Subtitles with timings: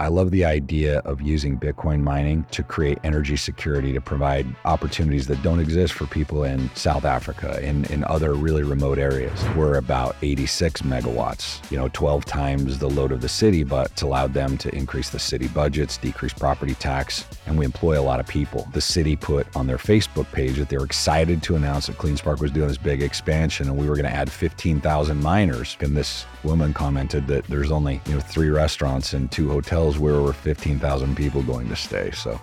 [0.00, 5.26] I love the idea of using Bitcoin mining to create energy security to provide opportunities
[5.26, 9.44] that don't exist for people in South Africa and in other really remote areas.
[9.54, 14.00] We're about 86 megawatts, you know, 12 times the load of the city, but it's
[14.00, 18.20] allowed them to increase the city budgets, decrease property tax, and we employ a lot
[18.20, 18.66] of people.
[18.72, 22.40] The city put on their Facebook page that they were excited to announce that CleanSpark
[22.40, 25.76] was doing this big expansion and we were going to add 15,000 miners.
[25.80, 30.14] And this woman commented that there's only, you know, three restaurants and two hotels where
[30.14, 32.10] over 15,000 people going to stay.
[32.12, 32.40] So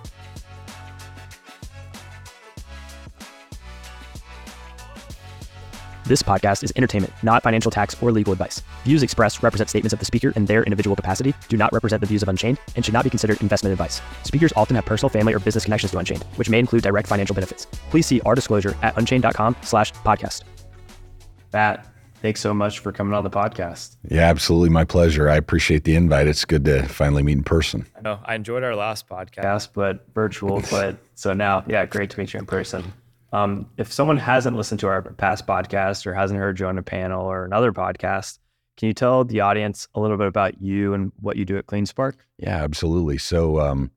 [6.07, 8.63] This podcast is entertainment, not financial tax or legal advice.
[8.85, 12.07] Views expressed represent statements of the speaker in their individual capacity, do not represent the
[12.07, 14.01] views of Unchained, and should not be considered investment advice.
[14.23, 17.35] Speakers often have personal, family, or business connections to Unchained, which may include direct financial
[17.35, 17.65] benefits.
[17.89, 20.43] Please see our disclosure at unchained.com slash podcast.
[21.51, 21.85] Matt,
[22.27, 23.95] thanks so much for coming on the podcast.
[24.09, 24.67] Yeah, absolutely.
[24.67, 25.29] My pleasure.
[25.29, 26.27] I appreciate the invite.
[26.27, 27.85] It's good to finally meet in person.
[27.97, 30.61] I know I enjoyed our last podcast, but virtual.
[30.69, 32.91] but so now, yeah, great to meet you in person.
[33.31, 36.83] Um, if someone hasn't listened to our past podcast or hasn't heard you on a
[36.83, 38.39] panel or another podcast,
[38.75, 41.67] can you tell the audience a little bit about you and what you do at
[41.67, 42.15] CleanSpark?
[42.39, 43.19] Yeah, absolutely.
[43.19, 43.89] So, um,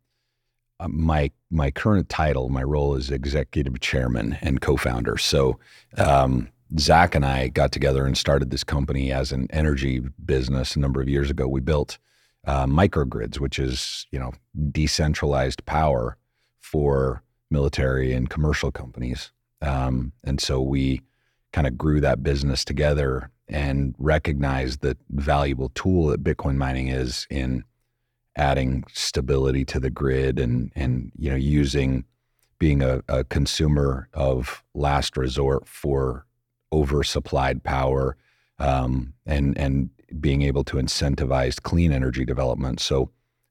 [0.79, 5.17] uh, my my current title, my role is executive chairman and co-founder.
[5.19, 5.59] So,
[5.99, 6.49] um,
[6.79, 11.01] Zach and I got together and started this company as an energy business a number
[11.01, 11.49] of years ago.
[11.49, 11.99] We built
[12.47, 14.33] uh, microgrids, which is you know
[14.71, 16.17] decentralized power
[16.61, 19.33] for military and commercial companies.
[19.61, 21.03] Um, and so we
[21.53, 27.27] kind of grew that business together and recognized the valuable tool that Bitcoin mining is
[27.31, 27.65] in
[28.37, 32.05] adding stability to the grid and and you know using
[32.59, 36.27] being a, a consumer of last resort for
[36.73, 38.17] oversupplied power
[38.59, 39.91] um, and and
[40.21, 42.81] being able to incentivize clean energy development.
[42.81, 43.11] So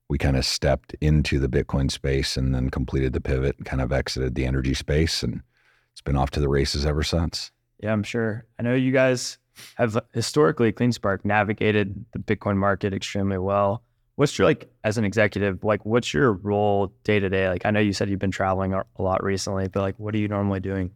[0.10, 3.82] we kind of stepped into the Bitcoin space and then completed the pivot and kind
[3.82, 5.24] of exited the energy space.
[5.24, 5.42] And
[5.92, 7.52] it's been off to the races ever since.
[7.82, 8.46] Yeah, I'm sure.
[8.58, 9.38] I know you guys
[9.76, 13.84] have historically CleanSpark navigated the Bitcoin market extremely well.
[14.16, 17.48] What's your like as an executive, like what's your role day to day?
[17.48, 20.18] Like I know you said you've been traveling a lot recently, but like what are
[20.18, 20.92] you normally doing?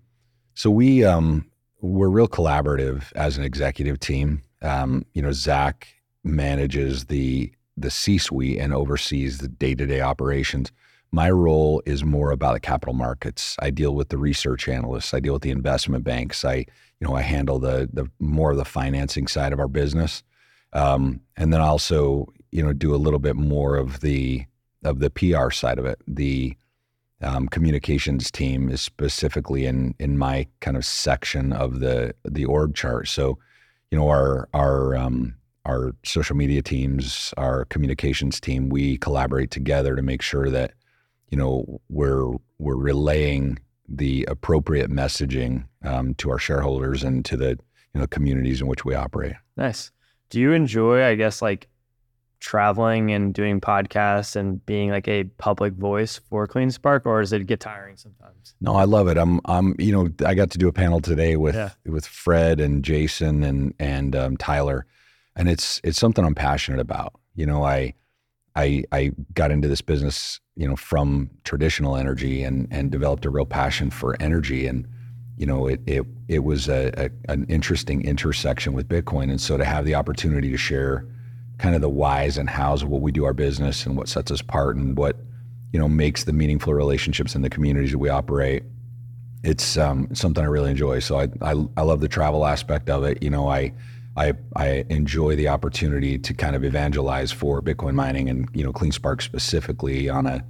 [0.56, 1.50] So we um
[1.84, 4.42] we're real collaborative as an executive team.
[4.62, 5.88] Um, you know, Zach
[6.24, 10.72] manages the the C suite and oversees the day to day operations.
[11.12, 13.58] My role is more about the capital markets.
[13.60, 15.14] I deal with the research analysts.
[15.14, 16.46] I deal with the investment banks.
[16.46, 20.24] I, you know, I handle the the more of the financing side of our business,
[20.72, 24.46] um, and then also, you know, do a little bit more of the
[24.86, 26.00] of the PR side of it.
[26.08, 26.56] The
[27.24, 32.76] um, communications team is specifically in in my kind of section of the the org
[32.76, 33.08] chart.
[33.08, 33.38] So,
[33.92, 35.36] you know, our our um,
[35.66, 40.74] our social media teams, our communications team, we collaborate together to make sure that
[41.30, 47.58] you know we're we're relaying the appropriate messaging um, to our shareholders and to the
[47.94, 49.34] you know communities in which we operate.
[49.58, 49.92] Nice.
[50.30, 51.68] Do you enjoy, I guess, like
[52.44, 57.48] traveling and doing podcasts and being like a public voice for CleanSpark, or does it
[57.48, 58.54] get tiring sometimes?
[58.62, 59.18] No, I love it.
[59.18, 61.72] I'm, I'm, you know, I got to do a panel today with yeah.
[61.86, 64.86] with Fred and Jason and and um, Tyler
[65.36, 67.14] and it's it's something I'm passionate about.
[67.36, 67.94] You know, I
[68.56, 73.30] I I got into this business, you know, from traditional energy and and developed a
[73.30, 74.88] real passion for energy and
[75.36, 79.58] you know, it it it was a, a an interesting intersection with Bitcoin and so
[79.58, 81.06] to have the opportunity to share
[81.64, 84.30] kind of the whys and hows of what we do our business and what sets
[84.30, 85.16] us apart and what
[85.72, 88.64] you know makes the meaningful relationships in the communities that we operate
[89.44, 91.00] it's um, something I really enjoy.
[91.00, 93.22] So I, I I love the travel aspect of it.
[93.22, 93.74] You know, I
[94.16, 98.72] I, I enjoy the opportunity to kind of evangelize for Bitcoin mining and you know
[98.72, 100.44] CleanSpark specifically on a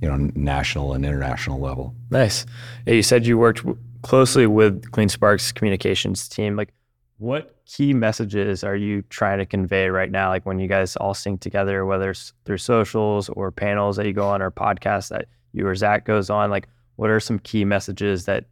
[0.00, 1.94] you know national and international level.
[2.10, 2.46] Nice.
[2.86, 3.64] Yeah, you said you worked
[4.02, 6.54] closely with CleanSpark's communications team.
[6.56, 6.72] Like,
[7.18, 10.28] what key messages are you trying to convey right now?
[10.28, 14.12] Like when you guys all sync together, whether it's through socials or panels that you
[14.12, 15.26] go on or podcasts that
[15.56, 16.50] you or Zach goes on.
[16.50, 18.44] Like, what are some key messages that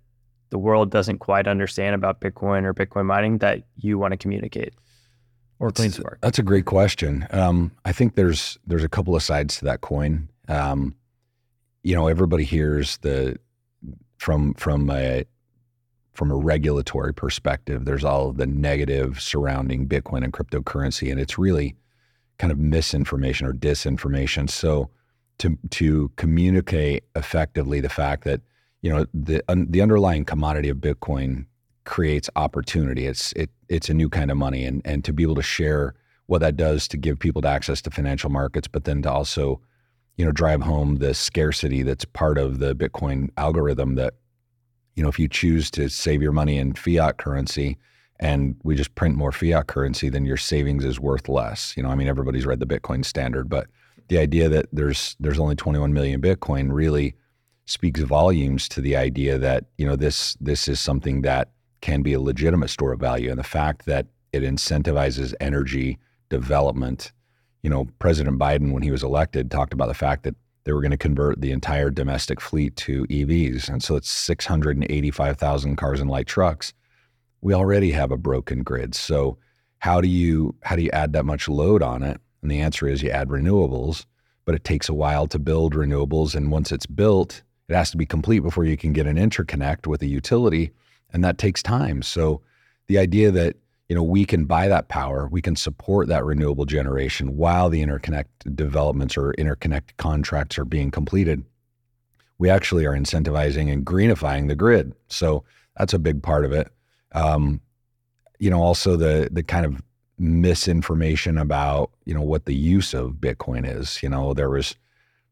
[0.50, 4.74] the world doesn't quite understand about Bitcoin or Bitcoin mining that you want to communicate?
[5.60, 6.16] Or CleanSpark?
[6.20, 7.26] That's a great question.
[7.30, 10.28] Um, I think there's there's a couple of sides to that coin.
[10.48, 10.96] Um,
[11.82, 13.38] you know, everybody hears the
[14.18, 15.24] from from a
[16.14, 17.84] from a regulatory perspective.
[17.84, 21.76] There's all the negative surrounding Bitcoin and cryptocurrency, and it's really
[22.38, 24.48] kind of misinformation or disinformation.
[24.48, 24.90] So
[25.38, 28.40] to to communicate effectively the fact that
[28.82, 31.46] you know the un, the underlying commodity of Bitcoin
[31.84, 33.06] creates opportunity.
[33.06, 35.94] It's it it's a new kind of money, and and to be able to share
[36.26, 39.60] what that does to give people to access to financial markets, but then to also,
[40.16, 44.14] you know, drive home the scarcity that's part of the Bitcoin algorithm that,
[44.94, 47.78] you know, if you choose to save your money in fiat currency
[48.20, 51.74] and we just print more fiat currency, then your savings is worth less.
[51.76, 53.66] You know, I mean, everybody's read the Bitcoin standard, but
[54.08, 57.14] the idea that there's there's only 21 million Bitcoin really
[57.66, 61.50] speaks volumes to the idea that you know this this is something that
[61.80, 65.98] can be a legitimate store of value, and the fact that it incentivizes energy
[66.28, 67.12] development.
[67.62, 70.34] You know, President Biden, when he was elected, talked about the fact that
[70.64, 75.76] they were going to convert the entire domestic fleet to EVs, and so it's 685,000
[75.76, 76.72] cars and light trucks.
[77.40, 79.38] We already have a broken grid, so
[79.78, 82.18] how do you how do you add that much load on it?
[82.40, 84.06] And the answer is you add renewables,
[84.44, 86.34] but it takes a while to build renewables.
[86.34, 89.86] And once it's built, it has to be complete before you can get an interconnect
[89.86, 90.70] with a utility.
[91.12, 92.02] And that takes time.
[92.02, 92.42] So
[92.86, 93.56] the idea that
[93.88, 97.84] you know we can buy that power, we can support that renewable generation while the
[97.84, 101.44] interconnect developments or interconnect contracts are being completed.
[102.38, 104.94] We actually are incentivizing and greenifying the grid.
[105.08, 105.44] So
[105.76, 106.68] that's a big part of it.
[107.12, 107.60] Um,
[108.38, 109.82] you know, also the the kind of
[110.18, 114.02] misinformation about you know what the use of Bitcoin is.
[114.02, 114.76] You know, there was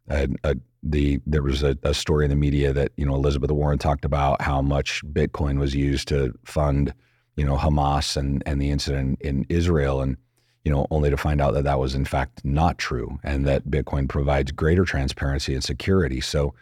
[0.08, 3.50] a, a the there was a, a, story in the media that you know Elizabeth
[3.50, 6.92] Warren talked about how much Bitcoin was used to fund
[7.36, 10.16] you know Hamas and and the incident in Israel and
[10.64, 13.68] you know only to find out that that was in fact not true and that
[13.68, 16.20] Bitcoin provides greater transparency and security.
[16.20, 16.54] So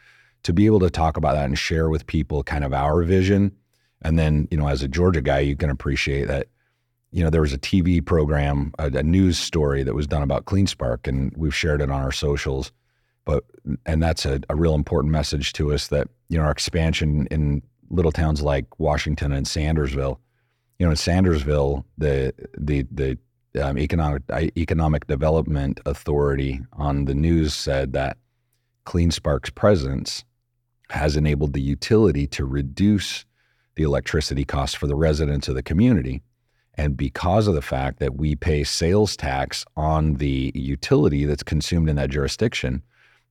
[0.42, 3.52] to be able to talk about that and share with people kind of our vision
[4.02, 6.48] and then you know as a Georgia guy you can appreciate that
[7.12, 10.44] you know, there was a TV program, a, a, news story that was done about
[10.44, 12.72] CleanSpark, and we've shared it on our socials.
[13.24, 13.44] But
[13.84, 17.62] and that's a, a real important message to us that you know our expansion in
[17.90, 20.18] little towns like Washington and Sandersville.
[20.80, 23.18] You know, in Sandersville, the the the
[23.62, 24.22] um, economic
[24.56, 28.16] economic development authority on the news said that
[28.86, 30.24] CleanSpark's presence
[30.88, 33.26] has enabled the utility to reduce
[33.74, 36.22] the electricity costs for the residents of the community
[36.74, 41.90] and because of the fact that we pay sales tax on the utility that's consumed
[41.90, 42.82] in that jurisdiction,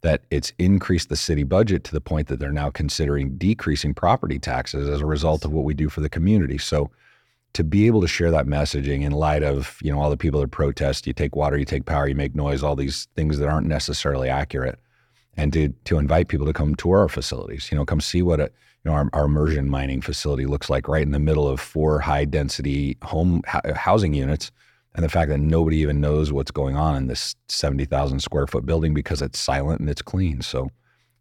[0.01, 4.37] that it's increased the city budget to the point that they're now considering decreasing property
[4.37, 6.59] taxes as a result of what we do for the community.
[6.59, 6.91] So
[7.53, 10.39] to be able to share that messaging in light of, you know, all the people
[10.41, 13.49] that protest, you take water, you take power, you make noise, all these things that
[13.49, 14.79] aren't necessarily accurate.
[15.35, 18.39] And to to invite people to come tour our facilities, you know, come see what
[18.39, 18.51] a
[18.83, 21.99] you know, our, our immersion mining facility looks like right in the middle of four
[21.99, 24.51] high density home housing units.
[24.95, 28.65] And the fact that nobody even knows what's going on in this 70,000 square foot
[28.65, 30.41] building because it's silent and it's clean.
[30.41, 30.69] So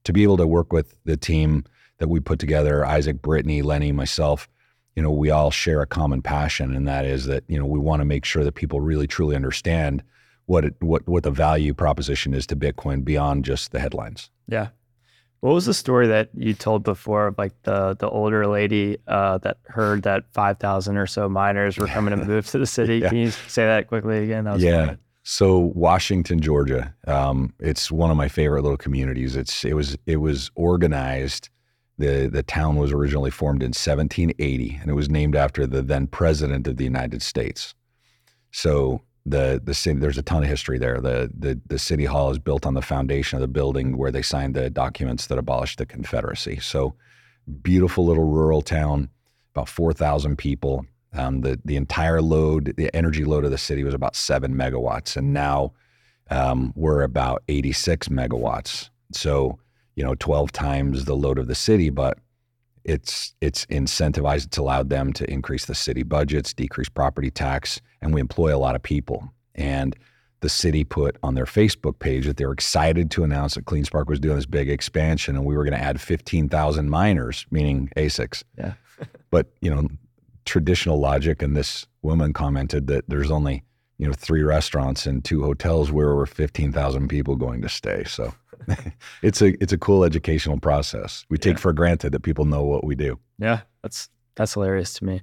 [0.05, 1.65] to be able to work with the team
[1.99, 4.49] that we put together, Isaac, Brittany, Lenny, myself,
[4.99, 7.79] you know, we all share a common passion, and that is that, you know, we
[7.79, 10.03] want to make sure that people really truly understand
[10.47, 14.29] what it, what what the value proposition is to Bitcoin beyond just the headlines.
[14.49, 14.71] Yeah,
[15.39, 19.59] what was the story that you told before like the the older lady uh, that
[19.67, 22.97] heard that five thousand or so miners were coming to move to the city?
[23.03, 23.09] yeah.
[23.09, 24.47] Can you say that quickly again?
[24.47, 24.97] That yeah.
[25.23, 29.37] So Washington, Georgia, um, it's one of my favorite little communities.
[29.37, 31.51] It's it was it was organized.
[31.99, 36.07] The The town was originally formed in 1780, and it was named after the then
[36.07, 37.75] president of the United States.
[38.51, 41.01] So the the city there's a ton of history there.
[41.01, 44.23] The the the city hall is built on the foundation of the building where they
[44.23, 46.59] signed the documents that abolished the Confederacy.
[46.61, 46.95] So
[47.63, 49.11] beautiful little rural town,
[49.55, 50.87] about four thousand people.
[51.15, 55.17] Um, the the entire load, the energy load of the city was about seven megawatts,
[55.17, 55.73] and now
[56.31, 58.91] um, we're about 86 megawatts.
[59.13, 59.59] So
[59.99, 62.19] you know, 12 times the load of the city, but
[62.85, 64.47] it's it's incentivized.
[64.47, 68.63] It's allowed them to increase the city budgets, decrease property tax, and we employ a
[68.63, 69.29] lot of people.
[69.57, 69.97] And
[70.39, 74.07] the city put on their Facebook page that they were excited to announce that CleanSpark
[74.07, 78.45] was doing this big expansion, and we were going to add 15,000 miners, meaning ASICs.
[78.57, 78.75] Yeah.
[79.33, 79.89] but you know,
[80.45, 83.65] traditional logic, and this woman commented that there's only
[83.99, 88.05] you know three restaurants and two hotels where were 15,000 people going to stay.
[88.05, 88.33] So
[89.23, 91.25] it's a it's a cool educational process.
[91.29, 93.19] We take for granted that people know what we do.
[93.39, 95.23] Yeah, that's that's hilarious to me.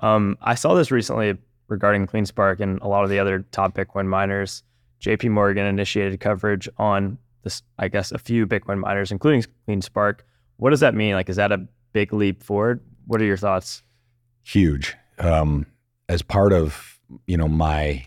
[0.00, 1.36] Um, I saw this recently
[1.68, 4.62] regarding CleanSpark and a lot of the other top Bitcoin miners.
[5.00, 10.20] JP Morgan initiated coverage on this, I guess, a few Bitcoin miners, including CleanSpark.
[10.56, 11.14] What does that mean?
[11.14, 12.80] Like, is that a big leap forward?
[13.06, 13.82] What are your thoughts?
[14.42, 14.96] Huge.
[15.18, 15.66] Um,
[16.08, 18.06] as part of you know my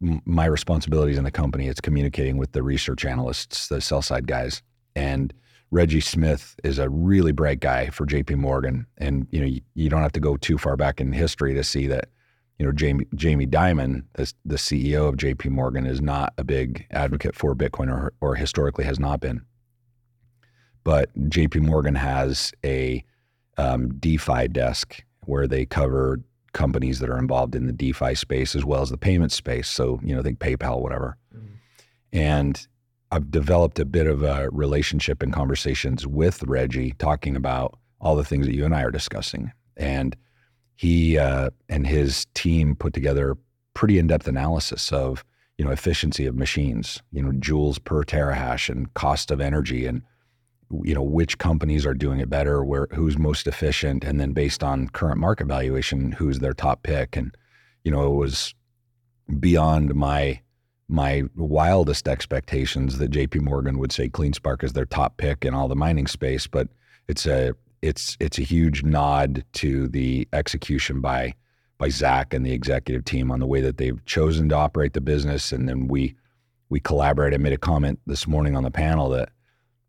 [0.00, 4.62] my responsibilities in the company, it's communicating with the research analysts, the sell side guys.
[4.94, 5.32] And
[5.70, 8.86] Reggie Smith is a really bright guy for JP Morgan.
[8.98, 11.64] And, you know, you, you, don't have to go too far back in history to
[11.64, 12.08] see that
[12.58, 15.48] you know, Jamie Jamie the, the CEO of J.P.
[15.50, 19.42] Morgan, is not a big advocate for Bitcoin, or or historically has not been.
[20.82, 21.60] But J.P.
[21.60, 23.04] Morgan has a
[23.58, 26.20] um, DeFi desk where they cover
[26.58, 29.68] companies that are involved in the DeFi space as well as the payment space.
[29.68, 31.16] So you know, think PayPal, whatever.
[31.34, 31.54] Mm-hmm.
[32.12, 32.66] And
[33.12, 38.24] I've developed a bit of a relationship and conversations with Reggie, talking about all the
[38.24, 39.52] things that you and I are discussing.
[39.76, 40.16] And
[40.74, 43.36] he uh, and his team put together
[43.74, 45.24] pretty in-depth analysis of
[45.58, 50.02] you know efficiency of machines, you know joules per terahash and cost of energy, and
[50.84, 54.62] you know which companies are doing it better, where who's most efficient, and then based
[54.62, 57.16] on current market valuation, who's their top pick.
[57.16, 57.34] And
[57.84, 58.54] you know it was
[59.40, 60.40] beyond my
[60.88, 63.40] my wildest expectations that J.P.
[63.40, 66.68] Morgan would say CleanSpark is their top pick in all the mining space, but
[67.08, 71.34] it's a it's it's a huge nod to the execution by
[71.78, 75.00] by Zach and the executive team on the way that they've chosen to operate the
[75.00, 75.52] business.
[75.52, 76.16] And then we
[76.70, 77.38] we collaborated.
[77.38, 79.30] I made a comment this morning on the panel that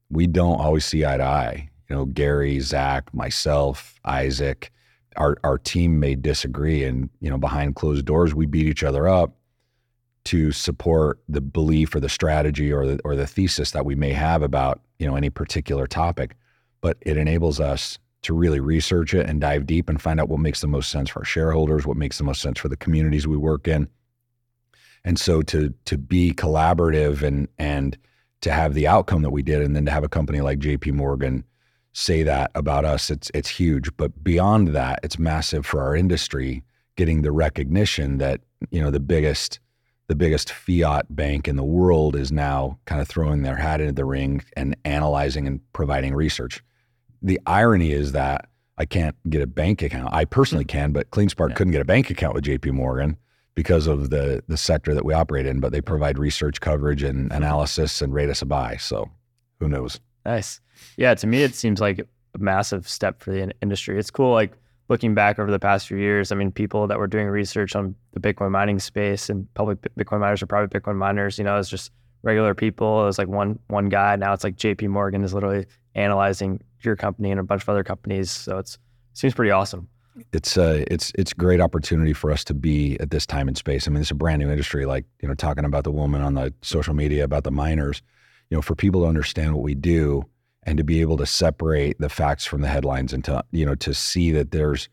[0.09, 1.69] we don't always see eye to eye.
[1.89, 4.71] You know, Gary, Zach, myself, Isaac,
[5.17, 9.07] our our team may disagree, and you know, behind closed doors, we beat each other
[9.07, 9.35] up
[10.25, 14.13] to support the belief or the strategy or the or the thesis that we may
[14.13, 16.35] have about you know any particular topic
[16.81, 20.39] but it enables us to really research it and dive deep and find out what
[20.39, 23.27] makes the most sense for our shareholders, what makes the most sense for the communities
[23.27, 23.87] we work in.
[25.05, 27.97] And so to to be collaborative and and
[28.41, 30.93] to have the outcome that we did and then to have a company like JP
[30.93, 31.43] Morgan
[31.93, 36.63] say that about us it's it's huge but beyond that it's massive for our industry
[36.95, 39.59] getting the recognition that you know the biggest
[40.07, 43.93] the biggest fiat bank in the world is now kind of throwing their hat into
[43.93, 46.63] the ring and analyzing and providing research
[47.21, 50.13] the irony is that I can't get a bank account.
[50.13, 50.69] I personally hmm.
[50.69, 51.55] can, but CleanSpark yeah.
[51.55, 53.17] couldn't get a bank account with JP Morgan
[53.55, 57.31] because of the the sector that we operate in, but they provide research coverage and
[57.31, 58.77] analysis and rate us a buy.
[58.77, 59.09] So
[59.59, 59.99] who knows?
[60.25, 60.61] Nice.
[60.97, 63.99] Yeah, to me it seems like a massive step for the industry.
[63.99, 64.53] It's cool like
[64.89, 67.95] looking back over the past few years, I mean, people that were doing research on
[68.13, 71.69] the Bitcoin mining space and public Bitcoin miners or private Bitcoin miners, you know, it's
[71.69, 71.91] just
[72.23, 73.03] regular people.
[73.03, 74.15] It was like one one guy.
[74.15, 77.83] Now it's like JP Morgan is literally analyzing your company and a bunch of other
[77.83, 78.31] companies.
[78.31, 79.87] So it's it seems pretty awesome.
[80.31, 83.57] It's uh it's it's a great opportunity for us to be at this time and
[83.57, 83.87] space.
[83.87, 84.85] I mean, it's a brand new industry.
[84.85, 88.01] Like you know, talking about the woman on the social media about the miners.
[88.49, 90.25] You know, for people to understand what we do
[90.63, 93.75] and to be able to separate the facts from the headlines and to you know
[93.75, 94.89] to see that there's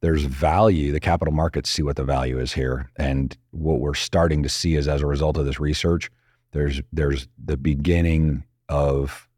[0.00, 4.42] there's value the capital markets see what the value is here and what we're starting
[4.42, 6.10] to see is as a result of this research
[6.52, 9.28] there's there's the beginning of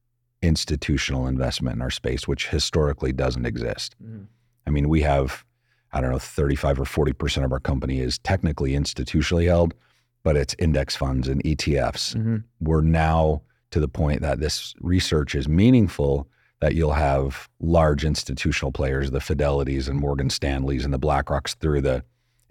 [0.44, 3.96] institutional investment in our space, which historically doesn't exist.
[4.02, 4.26] Mm.
[4.66, 5.44] I mean, we have,
[5.92, 9.74] I don't know, 35 or 40% of our company is technically institutionally held,
[10.22, 12.14] but it's index funds and ETFs.
[12.14, 12.36] Mm-hmm.
[12.60, 16.28] We're now to the point that this research is meaningful
[16.60, 21.82] that you'll have large institutional players, the Fidelities and Morgan Stanleys and the BlackRocks through
[21.82, 22.04] the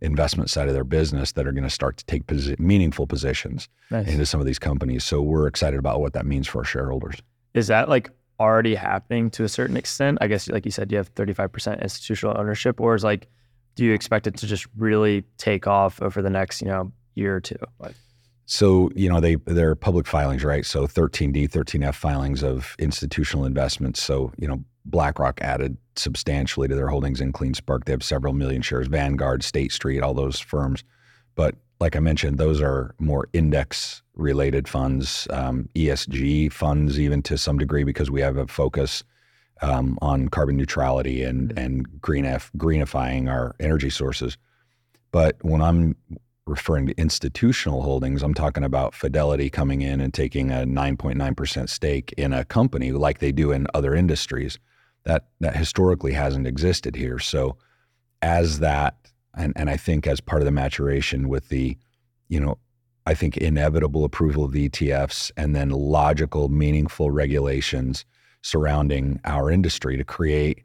[0.04, 3.70] investment side of their business that are going to start to take posi- meaningful positions
[3.90, 4.08] nice.
[4.08, 5.04] into some of these companies.
[5.04, 7.16] So we're excited about what that means for our shareholders.
[7.54, 10.18] Is that like already happening to a certain extent?
[10.22, 13.28] I guess, like you said, you have 35% institutional ownership, or is like,
[13.76, 17.36] do you expect it to just really take off over the next, you know, year
[17.36, 17.58] or two?
[17.80, 17.96] Like,
[18.46, 20.66] so you know they they're public filings, right?
[20.66, 24.02] So 13D, 13F filings of institutional investments.
[24.04, 27.86] So you know BlackRock added substantially to their holdings in CleanSpark.
[27.86, 30.84] They have several million shares, Vanguard, State Street, all those firms.
[31.36, 37.38] But like I mentioned, those are more index related funds, um, ESG funds, even to
[37.38, 39.04] some degree, because we have a focus
[39.62, 41.58] um, on carbon neutrality and mm-hmm.
[41.58, 44.38] and green greenifying our energy sources.
[45.12, 45.98] But when I'm
[46.48, 52.14] referring to institutional holdings, I'm talking about Fidelity coming in and taking a 9.9% stake
[52.18, 54.58] in a company like they do in other industries
[55.04, 57.20] that that historically hasn't existed here.
[57.20, 57.58] So
[58.22, 58.96] as that
[59.36, 61.78] and and I think as part of the maturation with the
[62.30, 62.58] you know
[63.06, 68.06] I think inevitable approval of the ETFs and then logical meaningful regulations
[68.42, 70.64] surrounding our industry to create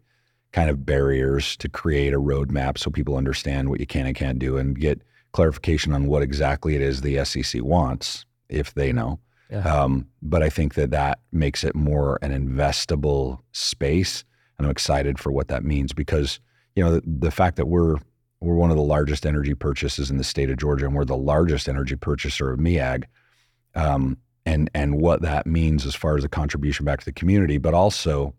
[0.52, 4.38] kind of barriers to create a roadmap so people understand what you can and can't
[4.38, 9.20] do and get clarification on what exactly it is the SEC wants if they know
[9.50, 9.60] yeah.
[9.60, 14.24] Um, but I think that that makes it more an investable space,
[14.58, 16.38] and I'm excited for what that means because
[16.76, 17.96] you know the, the fact that we're
[18.40, 21.16] we're one of the largest energy purchases in the state of Georgia, and we're the
[21.16, 23.06] largest energy purchaser of MEAG,
[23.74, 24.16] um,
[24.46, 27.74] and and what that means as far as a contribution back to the community, but
[27.74, 28.34] also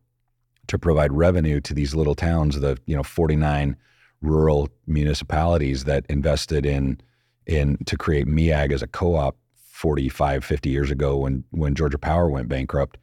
[0.67, 3.75] to provide revenue to these little towns, the you know 49
[4.21, 6.99] rural municipalities that invested in
[7.45, 12.29] in to create MEAG as a co-op 45, 50 years ago when when Georgia Power
[12.29, 12.97] went bankrupt.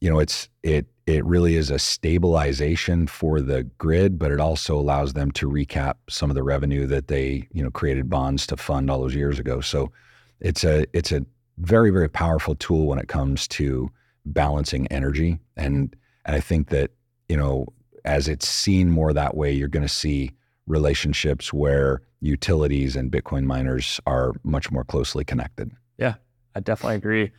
[0.00, 4.76] You know, it's it it really is a stabilization for the grid, but it also
[4.76, 8.56] allows them to recap some of the revenue that they, you know, created bonds to
[8.56, 9.60] fund all those years ago.
[9.60, 9.92] So
[10.40, 11.24] it's a it's a
[11.58, 13.90] very, very powerful tool when it comes to
[14.24, 15.38] balancing energy.
[15.56, 15.94] And
[16.24, 16.90] and I think that,
[17.28, 17.68] you know,
[18.04, 20.32] as it's seen more that way, you're going to see
[20.66, 25.70] relationships where utilities and Bitcoin miners are much more closely connected.
[25.98, 26.14] Yeah,
[26.56, 27.30] I definitely agree.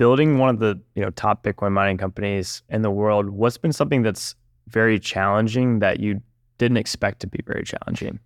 [0.00, 3.74] Building one of the you know top Bitcoin mining companies in the world, what's been
[3.74, 4.34] something that's
[4.68, 6.22] very challenging that you
[6.56, 8.18] didn't expect to be very challenging?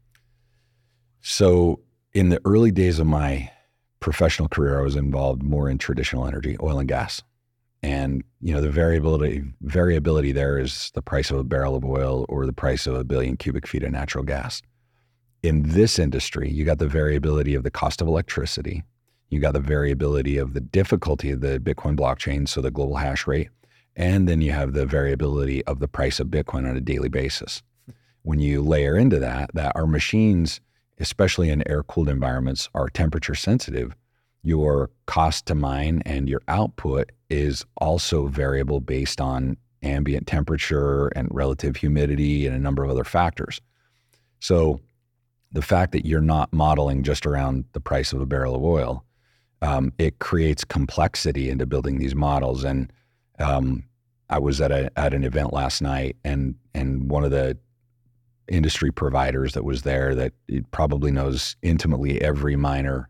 [1.20, 1.80] So
[2.12, 3.50] in the early days of my
[3.98, 7.24] professional career, I was involved more in traditional energy, oil and gas.
[7.82, 12.24] And you know the variability variability there is the price of a barrel of oil
[12.28, 14.62] or the price of a billion cubic feet of natural gas
[15.44, 18.82] in this industry, you got the variability of the cost of electricity.
[19.34, 23.26] You got the variability of the difficulty of the Bitcoin blockchain, so the global hash
[23.26, 23.48] rate.
[23.96, 27.60] And then you have the variability of the price of Bitcoin on a daily basis.
[28.22, 30.60] When you layer into that, that our machines,
[31.00, 33.96] especially in air cooled environments, are temperature sensitive.
[34.44, 41.26] Your cost to mine and your output is also variable based on ambient temperature and
[41.32, 43.60] relative humidity and a number of other factors.
[44.38, 44.78] So
[45.50, 49.04] the fact that you're not modeling just around the price of a barrel of oil,
[49.64, 52.64] um, it creates complexity into building these models.
[52.64, 52.92] And
[53.38, 53.84] um,
[54.28, 57.56] I was at a at an event last night, and and one of the
[58.46, 60.32] industry providers that was there that
[60.70, 63.08] probably knows intimately every miner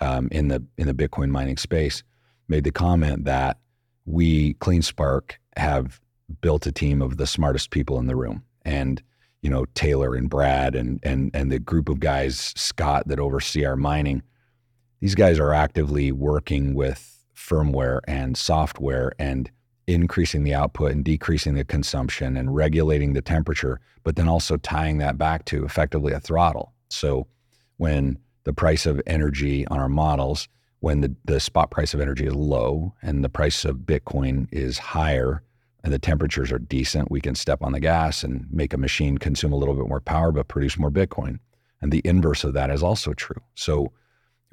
[0.00, 2.04] um, in the in the Bitcoin mining space
[2.48, 3.58] made the comment that
[4.04, 6.00] we CleanSpark have
[6.40, 9.02] built a team of the smartest people in the room, and
[9.42, 13.64] you know Taylor and Brad and and and the group of guys Scott that oversee
[13.64, 14.22] our mining.
[15.06, 19.48] These guys are actively working with firmware and software and
[19.86, 24.98] increasing the output and decreasing the consumption and regulating the temperature, but then also tying
[24.98, 26.72] that back to effectively a throttle.
[26.90, 27.28] So
[27.76, 30.48] when the price of energy on our models,
[30.80, 34.76] when the, the spot price of energy is low and the price of Bitcoin is
[34.76, 35.40] higher,
[35.84, 39.18] and the temperatures are decent, we can step on the gas and make a machine
[39.18, 41.38] consume a little bit more power but produce more Bitcoin.
[41.80, 43.40] And the inverse of that is also true.
[43.54, 43.92] So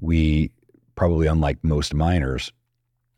[0.04, 0.52] we
[0.96, 2.52] probably unlike most miners,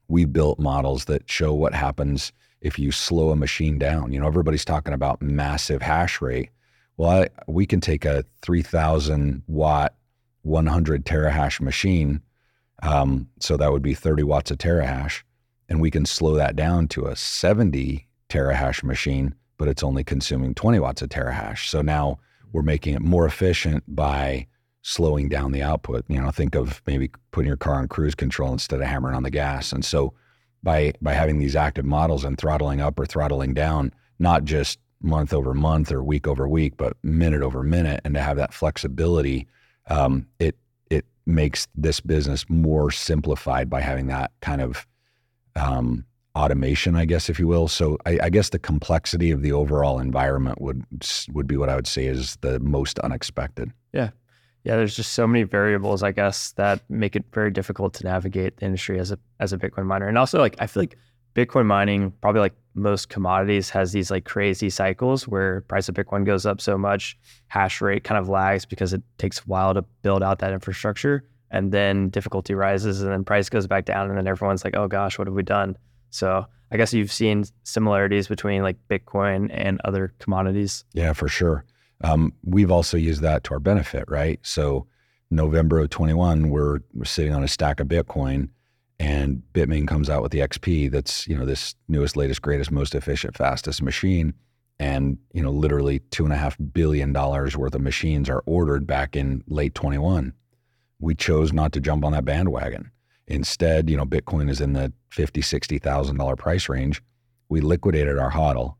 [0.08, 4.14] we built models that show what happens if you slow a machine down.
[4.14, 6.52] You know, everybody's talking about massive hash rate.
[6.98, 9.96] Well, I, we can take a 3000 watt,
[10.44, 12.22] 100 terahash machine.
[12.84, 15.24] Um, so that would be 30 watts a terahash
[15.68, 20.54] and we can slow that down to a 70 terahash machine, but it's only consuming
[20.54, 21.68] 20 watts of terahash.
[21.68, 22.20] So now
[22.54, 24.46] we're making it more efficient by
[24.88, 26.06] slowing down the output.
[26.08, 29.24] You know, think of maybe putting your car on cruise control instead of hammering on
[29.24, 29.74] the gas.
[29.74, 30.14] And so
[30.62, 35.34] by by having these active models and throttling up or throttling down, not just month
[35.34, 39.48] over month or week over week, but minute over minute, and to have that flexibility,
[39.90, 40.56] um, it
[40.92, 44.86] it makes this business more simplified by having that kind of
[45.56, 47.68] um, automation, I guess, if you will.
[47.68, 50.86] So I, I, guess the complexity of the overall environment would
[51.32, 53.72] would be what I would say is the most unexpected.
[53.94, 54.10] Yeah,
[54.66, 54.76] yeah.
[54.76, 58.66] There's just so many variables, I guess, that make it very difficult to navigate the
[58.66, 60.08] industry as a as a Bitcoin miner.
[60.08, 60.98] And also, like I feel like
[61.36, 66.26] Bitcoin mining, probably like most commodities, has these like crazy cycles where price of Bitcoin
[66.26, 69.84] goes up so much, hash rate kind of lags because it takes a while to
[70.02, 74.18] build out that infrastructure and then difficulty rises and then price goes back down and
[74.18, 75.78] then everyone's like oh gosh what have we done
[76.10, 81.66] so i guess you've seen similarities between like bitcoin and other commodities yeah for sure
[82.04, 84.86] um, we've also used that to our benefit right so
[85.32, 88.50] november of 21 we're, we're sitting on a stack of bitcoin
[89.00, 92.96] and bitmain comes out with the xp that's you know this newest latest greatest most
[92.96, 94.34] efficient fastest machine
[94.80, 98.86] and you know literally two and a half billion dollars worth of machines are ordered
[98.86, 100.34] back in late 21
[101.00, 102.92] we chose not to jump on that bandwagon.
[103.28, 107.02] Instead, you know, Bitcoin is in the fifty, sixty thousand dollar price range.
[107.50, 108.76] We liquidated our hodl.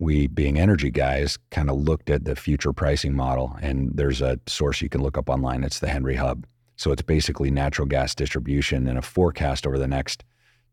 [0.00, 4.40] We, being energy guys, kind of looked at the future pricing model, and there's a
[4.46, 5.62] source you can look up online.
[5.62, 6.46] It's the Henry Hub.
[6.76, 10.24] So it's basically natural gas distribution and a forecast over the next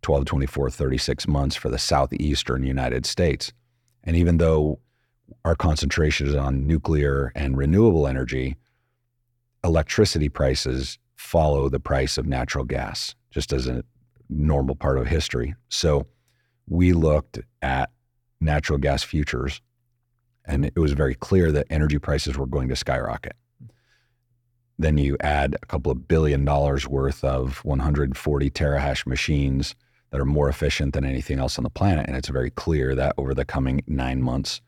[0.01, 3.51] 12, 24, 36 months for the southeastern United States.
[4.05, 4.79] And even though
[5.43, 8.55] our concentration is on nuclear and renewable energy,
[9.63, 13.83] electricity prices follow the price of natural gas, just as a
[14.29, 15.53] normal part of history.
[15.67, 16.07] So
[16.69, 17.89] we looked at
[18.41, 19.61] natural gas futures
[20.45, 23.35] And it was very clear that energy prices were going to skyrocket.
[24.79, 29.75] Then you add a couple of billion dollars worth of 140 terahash machines
[30.11, 32.07] that are more efficient than anything else on the planet.
[32.07, 34.61] And it's very clear that over the coming nine months,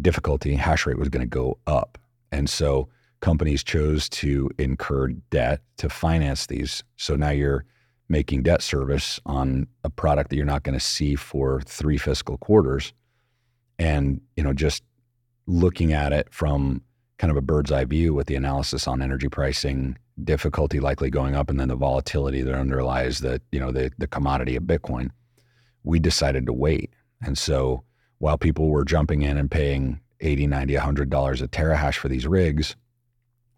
[0.00, 1.98] difficulty hash rate was going to go up.
[2.32, 2.88] And so
[3.20, 6.84] companies chose to incur debt to finance these.
[6.96, 7.64] So now you're
[8.10, 12.36] making debt service on a product that you're not going to see for three fiscal
[12.36, 12.92] quarters.
[13.78, 14.82] And, you know, just
[15.46, 16.82] looking at it from
[17.18, 21.36] kind of a bird's eye view with the analysis on energy pricing, difficulty likely going
[21.36, 25.10] up, and then the volatility that underlies the, you know, the, the commodity of Bitcoin,
[25.84, 26.90] we decided to wait.
[27.22, 27.84] And so
[28.18, 32.74] while people were jumping in and paying 80, 90, $100 a terahash for these rigs,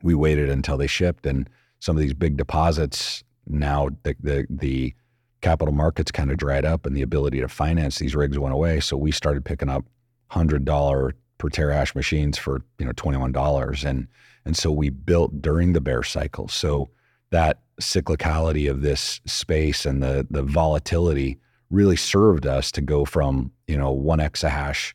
[0.03, 1.25] we waited until they shipped.
[1.25, 1.49] And
[1.81, 4.95] some of these big deposits, now the, the, the
[5.41, 8.81] capital markets kind of dried up and the ability to finance these rigs went away.
[8.81, 9.85] So we started picking up
[10.31, 13.85] $100 per terahash machines for, you know, $21.
[13.85, 14.09] And,
[14.45, 16.49] and so we built during the bear cycle.
[16.49, 16.91] So
[17.31, 21.39] that cyclicality of this space and the, the volatility
[21.71, 24.95] really served us to go from, you know, one exahash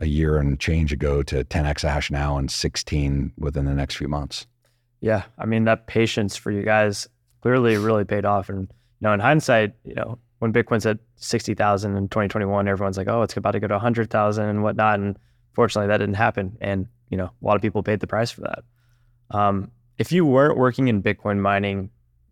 [0.00, 4.08] a year and change ago to 10 exahash now and 16 within the next few
[4.08, 4.46] months.
[5.00, 5.22] Yeah.
[5.38, 7.08] I mean, that patience for you guys
[7.46, 8.48] clearly really paid off.
[8.48, 13.06] And, you know, in hindsight, you know, when Bitcoin's at 60,000 in 2021, everyone's like,
[13.06, 14.98] oh, it's about to go to 100,000 and whatnot.
[14.98, 15.16] And
[15.52, 16.58] fortunately, that didn't happen.
[16.60, 18.64] And, you know, a lot of people paid the price for that.
[19.30, 21.90] Um, if you weren't working in Bitcoin mining,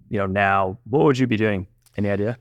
[0.09, 1.69] you know, now, what would you be doing?
[1.97, 2.37] Any idea?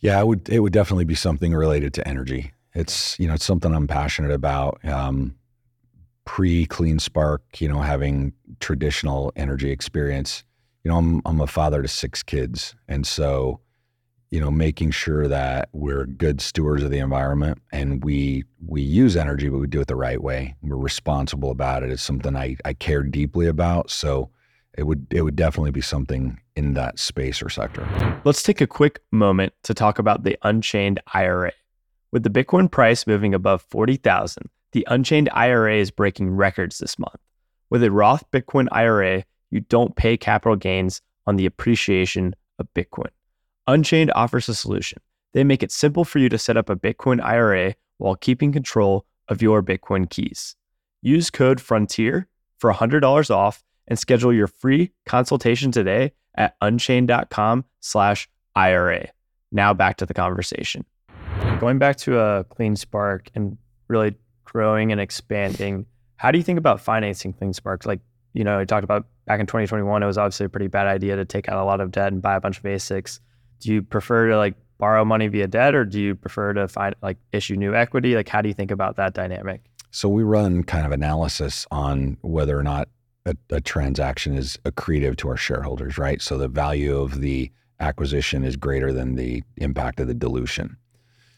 [0.00, 2.52] Yeah, it would, it would definitely be something related to energy.
[2.74, 4.82] It's you know it's something I'm passionate about.
[4.82, 5.34] Um,
[6.24, 10.42] Pre CleanSpark, you know, having traditional energy experience.
[10.84, 13.60] You know, I'm I'm a father to six kids, and so
[14.32, 19.14] you know, making sure that we're good stewards of the environment and we we use
[19.14, 20.56] energy, but we do it the right way.
[20.62, 21.90] We're responsible about it.
[21.90, 23.90] It's something I, I care deeply about.
[23.90, 24.30] So
[24.72, 27.86] it would it would definitely be something in that space or sector.
[28.24, 31.52] Let's take a quick moment to talk about the Unchained IRA.
[32.10, 37.20] With the Bitcoin price moving above 40,000, the Unchained IRA is breaking records this month.
[37.68, 43.10] With a Roth Bitcoin IRA, you don't pay capital gains on the appreciation of Bitcoin.
[43.68, 44.98] Unchained offers a solution.
[45.34, 49.06] They make it simple for you to set up a Bitcoin IRA while keeping control
[49.28, 50.56] of your Bitcoin keys.
[51.02, 52.26] Use code FRONTIER
[52.58, 59.08] for $100 off and schedule your free consultation today at unchained.com slash IRA.
[59.52, 60.84] Now back to the conversation.
[61.60, 65.86] Going back to a CleanSpark and really growing and expanding,
[66.16, 67.84] how do you think about financing CleanSpark?
[67.86, 68.00] Like,
[68.32, 71.16] you know, I talked about back in 2021, it was obviously a pretty bad idea
[71.16, 73.20] to take out a lot of debt and buy a bunch of ASICs.
[73.60, 76.94] Do you prefer to like borrow money via debt or do you prefer to find
[77.02, 78.16] like issue new equity?
[78.16, 79.62] Like, how do you think about that dynamic?
[79.90, 82.88] So we run kind of analysis on whether or not
[83.26, 86.20] a, a transaction is accretive to our shareholders, right?
[86.20, 90.76] So the value of the acquisition is greater than the impact of the dilution.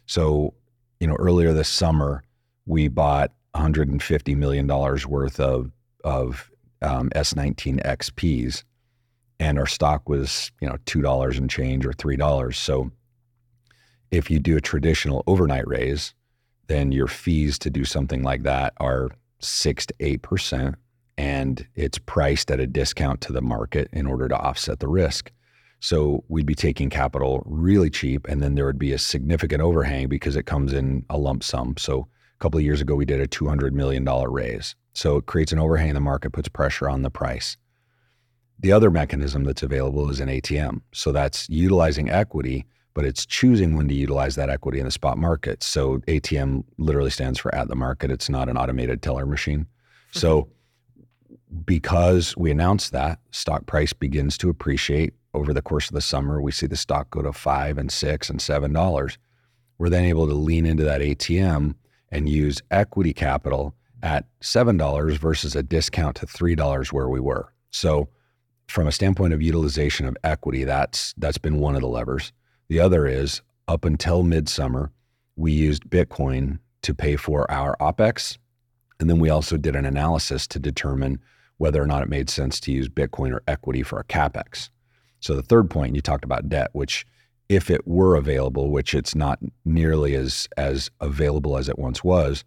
[0.07, 0.55] So,
[1.01, 2.23] you know, earlier this summer,
[2.67, 5.71] we bought 150 million dollars worth of
[6.03, 6.51] of
[6.83, 8.65] um, S19 XPs,
[9.41, 12.59] and our stock was you know two dollars and change or three dollars.
[12.59, 12.91] So,
[14.11, 16.15] if you do a traditional overnight raise,
[16.67, 19.11] then your fees to do something like that are
[19.41, 20.77] six to eight percent,
[21.19, 25.31] and it's priced at a discount to the market in order to offset the risk.
[25.85, 30.09] So we'd be taking capital really cheap, and then there would be a significant overhang
[30.09, 31.75] because it comes in a lump sum.
[31.77, 34.75] So a couple of years ago, we did a $200 million raise.
[34.95, 37.57] So it creates an overhang in the market, puts pressure on the price.
[38.59, 40.81] The other mechanism that's available is an ATM.
[40.93, 45.19] So that's utilizing equity, but it's choosing when to utilize that equity in the spot
[45.19, 45.63] market.
[45.63, 48.11] So ATM literally stands for at the market.
[48.11, 49.67] It's not an automated teller machine.
[50.17, 50.49] So
[51.65, 56.41] because we announced that, stock price begins to appreciate over the course of the summer,
[56.41, 59.19] we see the stock go to five and six and seven dollars.
[59.79, 61.75] We're then able to lean into that ATM
[62.11, 67.19] and use equity capital at seven dollars versus a discount to three dollars where we
[67.19, 67.53] were.
[67.71, 68.09] So,
[68.69, 72.33] from a standpoint of utilization of equity, that's that's been one of the levers.
[72.69, 74.93] The other is up until midsummer,
[75.37, 78.37] we used Bitcoin to pay for our OPEX.
[79.01, 81.19] And then we also did an analysis to determine
[81.57, 84.69] whether or not it made sense to use Bitcoin or equity for our CapEx.
[85.21, 87.07] So the third point you talked about debt, which
[87.49, 92.45] if it were available, which it's not nearly as as available as it once was,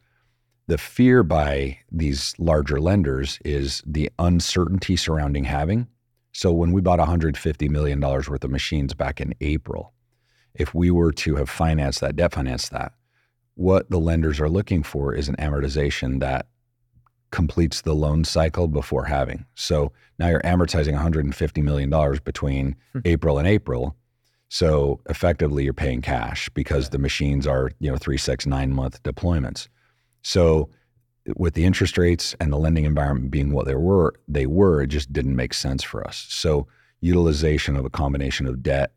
[0.68, 5.88] the fear by these larger lenders is the uncertainty surrounding halving.
[6.34, 9.94] So when we bought 150 million dollars worth of machines back in April,
[10.54, 12.94] if we were to have financed that, debt financed that,
[13.56, 16.48] what the lenders are looking for is an amortization that
[17.32, 19.46] completes the loan cycle before halving.
[19.56, 23.00] So now you're amortizing 150 million dollars between Hmm.
[23.06, 23.96] April and April.
[24.50, 29.02] So effectively, you're paying cash because the machines are you know three, six, nine month
[29.04, 29.68] deployments.
[30.28, 30.70] So
[31.38, 34.88] with the interest rates and the lending environment being what they were, they were it
[34.88, 36.26] just didn't make sense for us.
[36.28, 36.68] So
[37.00, 38.92] utilization of a combination of debt,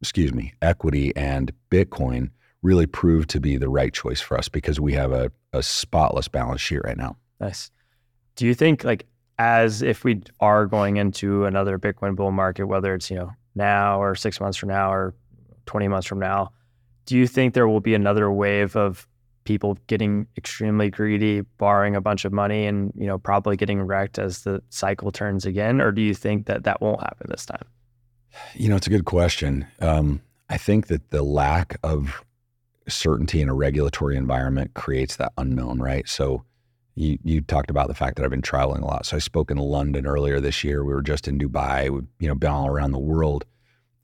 [0.00, 2.30] excuse me, equity and Bitcoin
[2.62, 6.26] really proved to be the right choice for us because we have a, a spotless
[6.26, 7.16] balance sheet right now.
[7.38, 7.70] Nice.
[8.34, 9.06] Do you think like
[9.38, 14.02] as if we are going into another Bitcoin bull market, whether it's, you know, now
[14.02, 15.14] or six months from now or
[15.66, 16.50] 20 months from now,
[17.06, 19.06] do you think there will be another wave of
[19.44, 24.18] people getting extremely greedy, borrowing a bunch of money and, you know, probably getting wrecked
[24.18, 25.80] as the cycle turns again?
[25.80, 27.64] Or do you think that that won't happen this time?
[28.54, 29.66] You know, it's a good question.
[29.80, 32.24] Um, I think that the lack of
[32.88, 36.08] certainty in a regulatory environment creates that unknown, right?
[36.08, 36.44] So
[36.94, 39.06] you you talked about the fact that I've been traveling a lot.
[39.06, 40.84] So I spoke in London earlier this year.
[40.84, 41.90] We were just in Dubai.
[41.90, 43.44] We've you know been all around the world,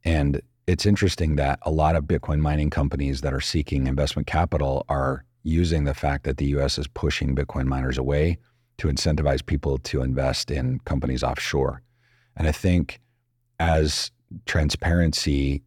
[0.04, 4.84] and it's interesting that a lot of Bitcoin mining companies that are seeking investment capital
[4.88, 6.78] are using the fact that the U.S.
[6.78, 8.38] is pushing Bitcoin miners away
[8.78, 11.82] to incentivize people to invest in companies offshore.
[12.36, 13.00] And I think
[13.58, 14.10] as
[14.46, 15.62] transparency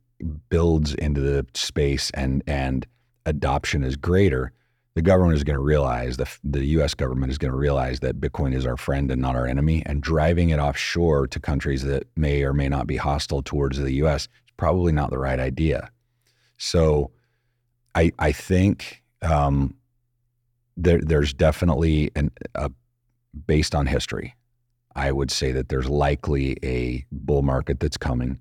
[0.49, 2.85] builds into the space and and
[3.25, 4.51] adoption is greater,
[4.95, 6.93] the government is going to realize the the U.S.
[6.93, 10.01] government is going to realize that Bitcoin is our friend and not our enemy, and
[10.01, 14.23] driving it offshore to countries that may or may not be hostile towards the U.S.
[14.23, 15.89] is probably not the right idea.
[16.57, 17.11] So,
[17.95, 19.75] I I think um,
[20.77, 22.71] there there's definitely an a
[23.45, 24.35] based on history.
[24.95, 28.39] I would say that there's likely a bull market that's coming.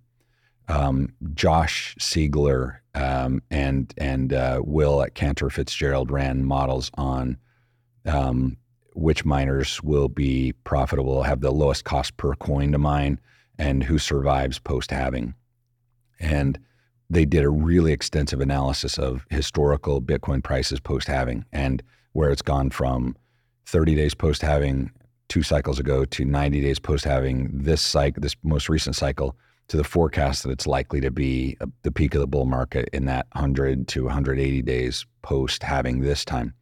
[0.68, 7.36] Um, Josh Siegler um, and and uh, Will at Cantor Fitzgerald ran models on
[8.06, 8.56] um,
[8.94, 13.20] which miners will be profitable, have the lowest cost per coin to mine,
[13.58, 15.34] and who survives post halving.
[16.18, 16.58] And
[17.10, 22.42] they did a really extensive analysis of historical Bitcoin prices post halving and where it's
[22.42, 23.16] gone from
[23.66, 24.90] 30 days post halving
[25.28, 29.36] two cycles ago to 90 days post halving this cycle, this most recent cycle
[29.68, 32.88] to the forecast that it's likely to be a, the peak of the bull market
[32.92, 36.54] in that 100 to 180 days post halving this time.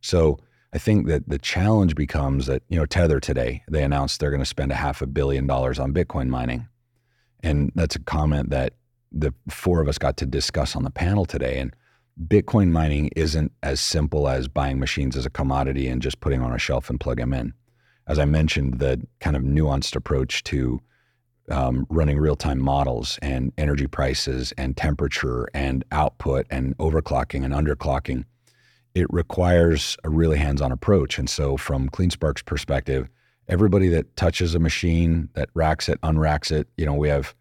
[0.00, 0.38] So
[0.72, 4.40] I think that the challenge becomes that, you know, Tether today, they announced they're going
[4.40, 6.68] to spend a half a billion dollars on Bitcoin mining.
[7.42, 8.72] And that's a comment that
[9.12, 11.58] the four of us got to discuss on the panel today.
[11.58, 11.74] And
[12.26, 16.52] Bitcoin mining isn't as simple as buying machines as a commodity and just putting on
[16.52, 17.52] a shelf and plug them in.
[18.06, 20.80] As I mentioned, the kind of nuanced approach to
[21.50, 27.52] um, running real time models and energy prices and temperature and output and overclocking and
[27.52, 28.24] underclocking,
[28.94, 31.18] it requires a really hands on approach.
[31.18, 33.08] And so, from CleanSpark's perspective,
[33.48, 37.34] everybody that touches a machine, that racks it, unracks it, you know, we have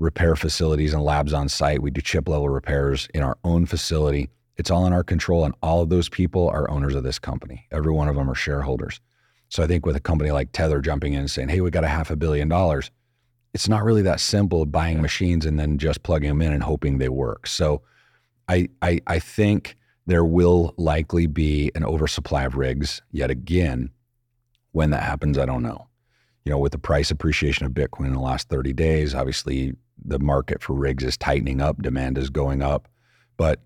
[0.00, 1.82] repair facilities and labs on site.
[1.82, 4.30] We do chip level repairs in our own facility.
[4.56, 5.44] It's all in our control.
[5.44, 7.66] And all of those people are owners of this company.
[7.70, 9.00] Every one of them are shareholders.
[9.50, 11.84] So I think with a company like Tether jumping in and saying, hey, we got
[11.84, 12.90] a half a billion dollars,
[13.52, 16.98] it's not really that simple buying machines and then just plugging them in and hoping
[16.98, 17.46] they work.
[17.46, 17.82] So
[18.48, 23.90] I, I, I think there will likely be an oversupply of rigs yet again.
[24.72, 25.89] When that happens, I don't know.
[26.44, 30.18] You know, with the price appreciation of Bitcoin in the last 30 days, obviously the
[30.18, 32.88] market for rigs is tightening up, demand is going up,
[33.36, 33.60] but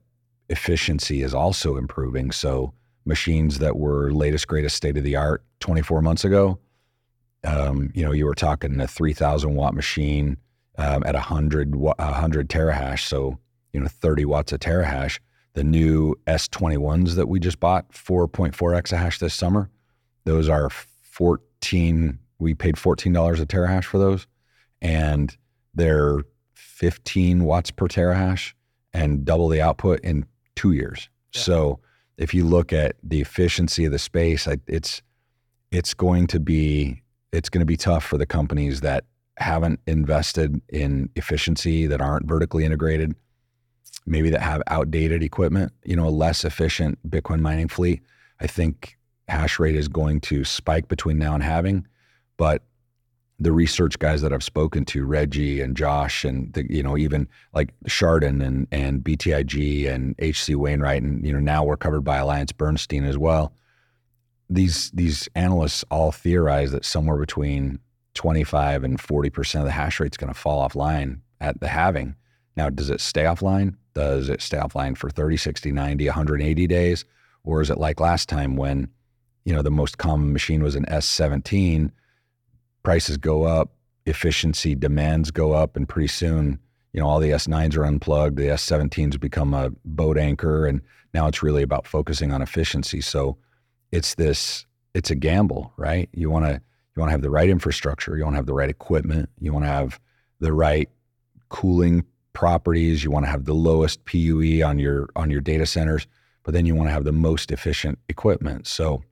[0.48, 2.32] efficiency is also improving.
[2.32, 2.72] So
[3.04, 6.58] machines that were latest, greatest state of the art 24 months ago,
[7.44, 10.38] um, you know, you were talking a 3,000 watt machine
[10.78, 13.06] um, at 100, 100 terahash.
[13.06, 13.38] So,
[13.72, 15.20] you know, 30 watts a terahash.
[15.52, 19.70] The new S21s that we just bought, 4.4 exahash this summer,
[20.24, 24.26] those are 14, we paid $14 a terahash for those.
[24.80, 25.36] And
[25.74, 26.18] they're
[26.54, 28.52] 15 watts per terahash
[28.92, 31.08] and double the output in two years.
[31.32, 31.40] Yeah.
[31.40, 31.80] So
[32.16, 35.02] if you look at the efficiency of the space, it's
[35.70, 39.04] it's going to be it's going to be tough for the companies that
[39.38, 43.14] haven't invested in efficiency, that aren't vertically integrated,
[44.06, 45.72] maybe that have outdated equipment.
[45.84, 48.02] You know, a less efficient Bitcoin mining fleet.
[48.40, 48.96] I think
[49.28, 51.86] hash rate is going to spike between now and halving,
[52.36, 52.62] but
[53.40, 57.28] the research guys that I've spoken to, Reggie and Josh, and the, you know even
[57.52, 62.18] like Chardan and and BTIG and HC Wainwright, and you know now we're covered by
[62.18, 63.52] Alliance Bernstein as well.
[64.48, 67.78] These these analysts all theorize that somewhere between
[68.14, 71.68] 25 and 40 percent of the hash rate is going to fall offline at the
[71.68, 72.14] halving.
[72.56, 73.76] Now, does it stay offline?
[73.94, 77.04] Does it stay offline for 30, 60, 90, 180 days?
[77.44, 78.88] Or is it like last time when,
[79.44, 81.90] you know, the most common machine was an S17,
[82.84, 83.72] prices go up,
[84.06, 86.60] efficiency demands go up, and pretty soon,
[86.92, 90.80] you know, all the S9s are unplugged, the S17s become a boat anchor, and
[91.12, 93.00] now it's really about focusing on efficiency.
[93.00, 93.36] So
[93.90, 96.08] it's this, it's a gamble, right?
[96.12, 96.60] You want to
[96.94, 99.52] you want to have the right infrastructure, you want to have the right equipment, you
[99.52, 99.98] want to have
[100.38, 100.88] the right
[101.48, 106.06] cooling properties, you want to have the lowest PUE on your on your data centers,
[106.44, 108.68] but then you want to have the most efficient equipment.
[108.68, 109.02] So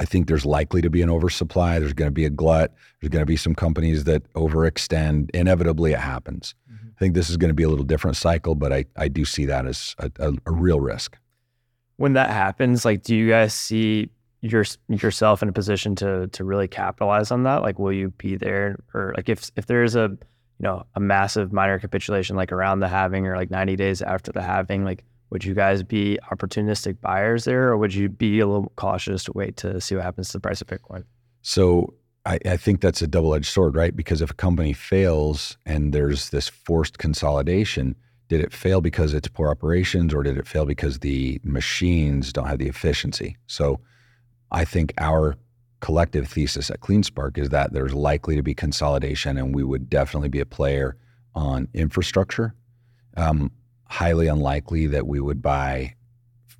[0.00, 1.78] I think there's likely to be an oversupply.
[1.78, 2.74] There's going to be a glut.
[3.00, 5.30] There's going to be some companies that overextend.
[5.34, 6.54] Inevitably, it happens.
[6.70, 6.88] Mm-hmm.
[6.88, 9.24] I think this is going to be a little different cycle, but I, I do
[9.24, 11.16] see that as a, a, a real risk.
[11.96, 16.44] When that happens, like, do you guys see your, yourself in a position to to
[16.44, 17.62] really capitalize on that?
[17.62, 20.08] Like, will you be there, or like if if there is a
[20.58, 24.32] you know a massive miner capitulation like around the halving or like 90 days after
[24.32, 28.46] the halving, like would you guys be opportunistic buyers there, or would you be a
[28.46, 31.04] little cautious to wait to see what happens to the price of Bitcoin?
[31.42, 31.94] So
[32.26, 33.94] I, I think that's a double edged sword, right?
[33.94, 37.96] Because if a company fails and there's this forced consolidation,
[38.28, 42.46] did it fail because it's poor operations or did it fail because the machines don't
[42.46, 43.36] have the efficiency?
[43.46, 43.80] So
[44.50, 45.36] I think our
[45.80, 50.30] collective thesis at CleanSpark is that there's likely to be consolidation and we would definitely
[50.30, 50.96] be a player
[51.34, 52.54] on infrastructure.
[53.16, 53.50] Um,
[53.94, 55.94] highly unlikely that we would buy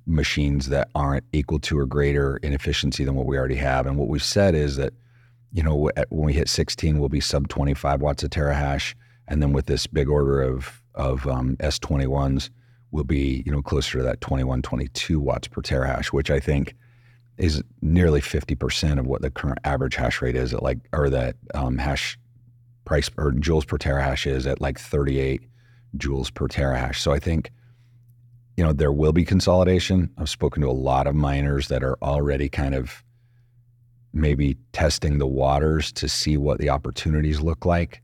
[0.05, 3.85] machines that aren't equal to or greater in efficiency than what we already have.
[3.85, 4.93] And what we've said is that,
[5.51, 8.95] you know, when we hit 16, we'll be sub 25 watts a terahash.
[9.27, 12.51] And then with this big order of, of um, S21s,
[12.91, 16.73] we'll be, you know, closer to that 21, 22 watts per terahash, which I think
[17.37, 21.35] is nearly 50% of what the current average hash rate is at like, or that
[21.53, 22.17] um, hash
[22.85, 25.41] price or joules per terahash is at like 38
[25.97, 26.97] joules per terahash.
[26.97, 27.51] So I think,
[28.57, 30.09] you know, there will be consolidation.
[30.17, 33.03] I've spoken to a lot of miners that are already kind of
[34.13, 38.01] maybe testing the waters to see what the opportunities look like.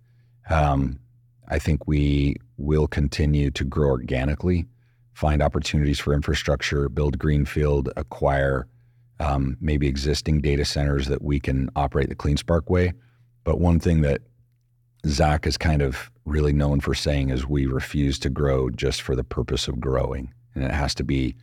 [0.49, 0.99] Um,
[1.47, 4.65] I think we will continue to grow organically,
[5.13, 8.67] find opportunities for infrastructure, build greenfield, acquire
[9.21, 12.93] um, maybe existing data centers that we can operate the CleanSpark way.
[13.43, 14.21] But one thing that
[15.07, 19.15] Zach is kind of really known for saying is we refuse to grow just for
[19.15, 20.33] the purpose of growing.
[20.55, 21.35] And it has to be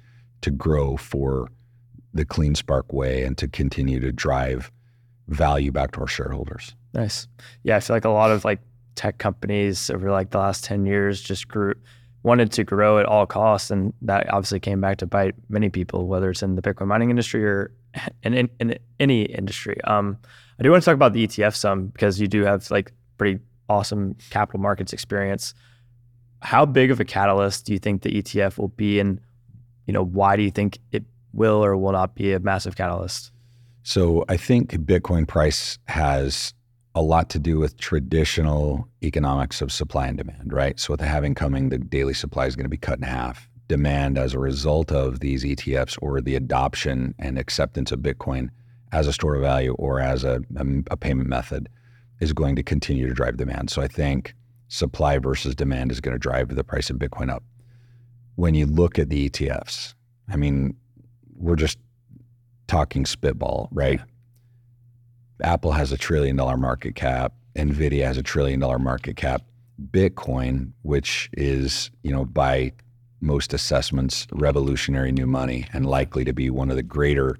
[0.42, 1.48] to grow for
[2.14, 4.70] the CleanSpark way and to continue to drive
[5.28, 6.74] value back to our shareholders.
[6.94, 7.28] Nice.
[7.62, 8.60] Yeah, I feel like a lot of like
[8.94, 11.74] tech companies over like the last 10 years just grew
[12.24, 16.08] wanted to grow at all costs and that obviously came back to bite many people
[16.08, 17.70] whether it's in the bitcoin mining industry or
[18.24, 20.18] in, in, in any industry um,
[20.58, 23.38] i do want to talk about the etf some because you do have like pretty
[23.68, 25.54] awesome capital markets experience.
[26.40, 29.20] How big of a catalyst do you think the ETF will be, and
[29.86, 33.32] you know why do you think it will or will not be a massive catalyst?
[33.82, 36.52] So I think Bitcoin price has
[36.94, 40.78] a lot to do with traditional economics of supply and demand, right?
[40.80, 43.48] So with the halving coming, the daily supply is going to be cut in half.
[43.68, 48.48] Demand as a result of these ETFs or the adoption and acceptance of Bitcoin
[48.92, 51.68] as a store of value or as a, a, a payment method
[52.20, 53.70] is going to continue to drive demand.
[53.70, 54.34] So I think
[54.68, 57.42] supply versus demand is going to drive the price of Bitcoin up.
[58.36, 59.94] When you look at the ETFs,
[60.28, 60.76] I mean,
[61.36, 61.78] we're just
[62.66, 64.00] talking spitball, right?
[65.40, 65.52] Yeah.
[65.52, 69.42] Apple has a trillion dollar market cap, Nvidia has a trillion dollar market cap.
[69.90, 72.72] Bitcoin, which is, you know, by
[73.20, 77.36] most assessments, revolutionary new money and likely to be one of the greater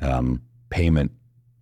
[0.00, 1.12] um, payment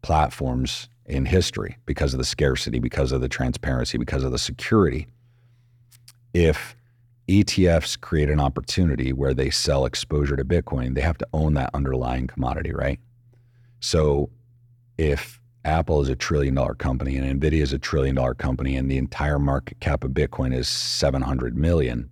[0.02, 5.06] platforms in history because of the scarcity, because of the transparency, because of the security.
[6.32, 6.76] If
[7.28, 11.70] ETFs create an opportunity where they sell exposure to Bitcoin, they have to own that
[11.74, 13.00] underlying commodity, right?
[13.80, 14.30] So
[14.98, 18.90] if Apple is a trillion dollar company and Nvidia is a trillion dollar company and
[18.90, 22.10] the entire market cap of Bitcoin is 700 million,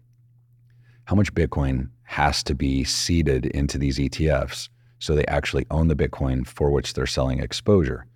[1.04, 5.96] how much Bitcoin has to be seeded into these ETFs so they actually own the
[5.96, 8.06] Bitcoin for which they're selling exposure?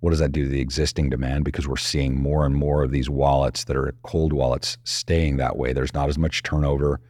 [0.00, 1.44] What does that do to the existing demand?
[1.44, 5.56] Because we're seeing more and more of these wallets that are cold wallets staying that
[5.56, 5.72] way.
[5.72, 7.00] There's not as much turnover.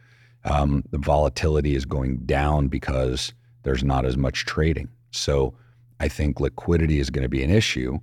[0.43, 3.33] Um, the volatility is going down because
[3.63, 4.89] there's not as much trading.
[5.11, 5.53] So
[5.99, 7.99] I think liquidity is going to be an issue.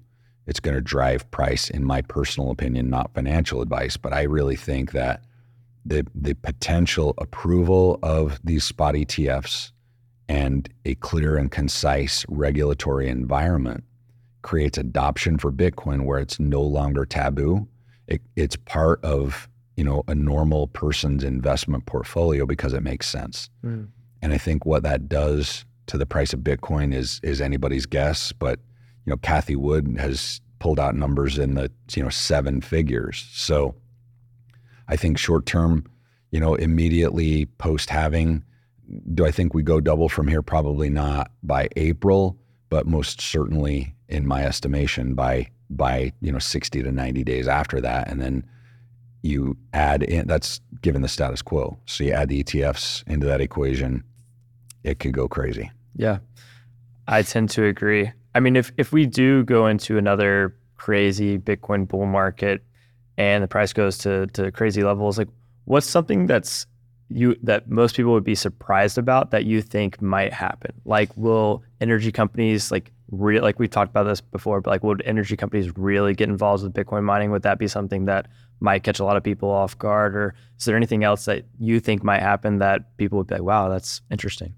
[0.46, 3.96] It's going to drive price, in my personal opinion, not financial advice.
[3.96, 5.22] But I really think that
[5.84, 9.72] the the potential approval of these spot ETFs
[10.28, 13.84] and a clear and concise regulatory environment
[14.46, 17.66] creates adoption for Bitcoin where it's no longer taboo.
[18.06, 23.50] It, it's part of you know a normal person's investment portfolio because it makes sense.
[23.64, 23.88] Mm.
[24.22, 28.30] And I think what that does to the price of Bitcoin is is anybody's guess,
[28.30, 28.60] but
[29.04, 33.26] you know, Cathie Wood has pulled out numbers in the you know seven figures.
[33.32, 33.74] So
[34.86, 35.86] I think short term,
[36.30, 38.44] you know, immediately post halving,
[39.12, 40.40] do I think we go double from here?
[40.40, 42.38] Probably not by April,
[42.68, 47.80] but most certainly in my estimation by by you know 60 to 90 days after
[47.80, 48.44] that and then
[49.22, 51.76] you add in that's given the status quo.
[51.86, 54.04] So you add the etfs into that equation
[54.84, 55.70] it could go crazy.
[55.96, 56.18] Yeah.
[57.08, 58.12] I tend to agree.
[58.34, 62.62] I mean if if we do go into another crazy bitcoin bull market
[63.16, 65.28] and the price goes to to crazy levels like
[65.64, 66.66] what's something that's
[67.08, 71.62] you that most people would be surprised about that you think might happen like will
[71.80, 76.14] energy companies like like we talked about this before, but like would energy companies really
[76.14, 77.30] get involved with Bitcoin mining?
[77.30, 78.26] Would that be something that
[78.60, 80.16] might catch a lot of people off guard?
[80.16, 83.44] Or is there anything else that you think might happen that people would be like,
[83.44, 84.54] wow, that's interesting?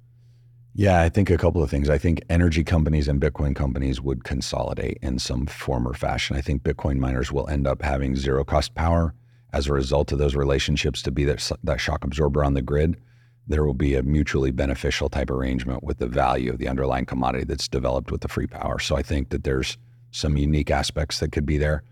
[0.75, 1.91] Yeah, I think a couple of things.
[1.91, 6.37] I think energy companies and Bitcoin companies would consolidate in some form or fashion.
[6.37, 9.15] I think Bitcoin miners will end up having zero cost power
[9.53, 12.97] as a result of those relationships to be that, that shock absorber on the grid
[13.49, 17.45] there will be a mutually beneficial type arrangement with the value of the underlying commodity
[17.45, 18.79] that's developed with the free power.
[18.79, 19.79] So I think that there's
[20.11, 21.83] some unique aspects that could be there.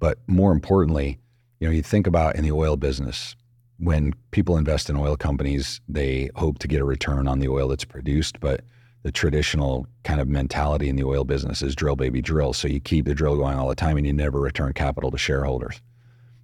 [0.00, 1.18] But more importantly,
[1.60, 3.34] you know, you think about in the oil business,
[3.78, 7.68] when people invest in oil companies, they hope to get a return on the oil
[7.68, 8.60] that's produced, but
[9.02, 12.52] the traditional kind of mentality in the oil business is drill baby drill.
[12.52, 15.18] So you keep the drill going all the time and you never return capital to
[15.18, 15.80] shareholders.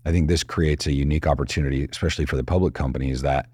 [0.04, 3.46] I think this creates a unique opportunity, especially for the public companies that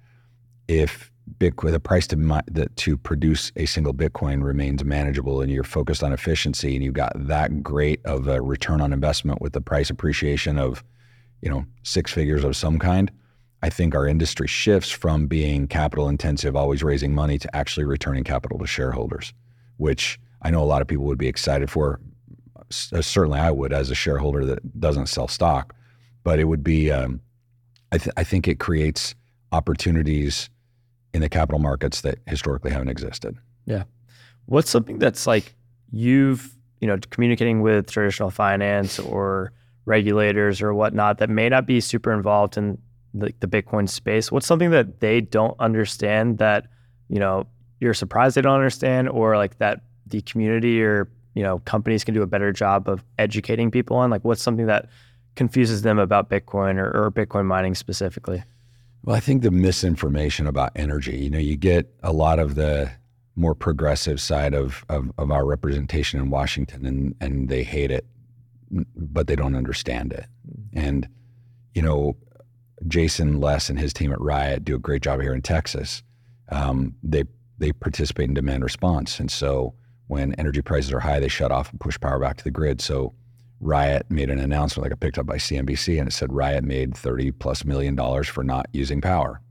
[0.69, 6.03] if Bitcoin, the price to to produce a single Bitcoin remains manageable, and you're focused
[6.03, 9.91] on efficiency, and you've got that great of a return on investment with the price
[9.91, 10.83] appreciation of,
[11.41, 13.13] you know, six figures of some kind,
[13.63, 18.25] I think our industry shifts from being capital intensive, always raising money, to actually returning
[18.25, 19.33] capital to shareholders,
[19.77, 22.01] which I know a lot of people would be excited for.
[22.93, 25.75] Uh, certainly, I would as a shareholder that doesn't sell stock,
[26.23, 26.91] but it would be.
[26.91, 27.21] Um,
[27.93, 29.15] I, th- I think it creates
[29.53, 30.49] opportunities
[31.13, 33.37] in the capital markets that historically haven't existed.
[33.67, 33.83] Yeah.
[34.47, 35.55] What's something that's like
[35.91, 39.53] you've, you know, communicating with traditional finance or
[39.87, 42.79] regulators or whatnot that may not be super involved in
[43.13, 44.31] the, the Bitcoin space?
[44.31, 46.67] What's something that they don't understand that,
[47.09, 47.49] you know,
[47.81, 52.15] you're surprised they don't understand or like that the community or, you know, companies can
[52.15, 54.11] do a better job of educating people on?
[54.11, 54.89] Like what's something that
[55.37, 58.43] confuses them about Bitcoin or, or Bitcoin mining specifically?
[59.03, 62.91] Well, I think the misinformation about energy, you know, you get a lot of the
[63.37, 68.07] more progressive side of, of, of our representation in Washington and, and they hate it,
[68.71, 70.27] but they don't understand it.
[70.75, 71.09] And,
[71.75, 72.17] you know,
[72.87, 76.03] Jason Les and his team at Riot do a great job here in Texas.
[76.51, 77.25] Um, they,
[77.59, 79.19] they participate in demand response.
[79.19, 79.75] And so
[80.09, 82.81] when energy prices are high, they shut off and push power back to the grid.
[82.81, 83.15] So
[83.61, 86.97] Riot made an announcement like I picked up by CNBC and it said Riot made
[86.97, 89.43] 30 plus million dollars for not using power.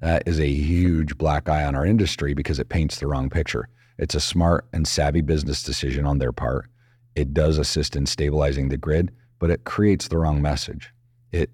[0.00, 3.68] That is a huge black eye on our industry because it paints the wrong picture.
[3.98, 6.68] It's a smart and savvy business decision on their part.
[7.14, 10.92] It does assist in stabilizing the grid, but it creates the wrong message.
[11.32, 11.50] It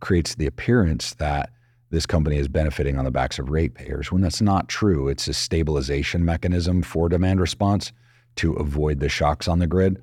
[0.00, 1.50] creates the appearance that
[1.90, 5.08] this company is benefiting on the backs of ratepayers when that's not true.
[5.08, 7.92] It's a stabilization mechanism for demand response
[8.36, 10.02] to avoid the shocks on the grid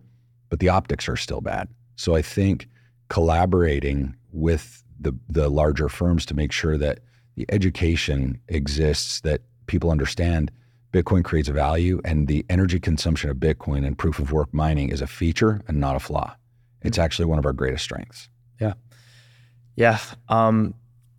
[0.52, 1.68] but the optics are still bad.
[1.96, 2.68] So I think
[3.10, 7.00] collaborating with the the larger firms to make sure that
[7.36, 10.52] the education exists, that people understand
[10.94, 15.02] Bitcoin creates value, and the energy consumption of Bitcoin and proof of work mining is
[15.02, 16.36] a feature and not a flaw.
[16.82, 17.06] It's mm-hmm.
[17.06, 18.30] actually one of our greatest strengths.
[18.60, 18.74] Yeah,
[19.76, 20.00] yeah.
[20.28, 20.76] Um,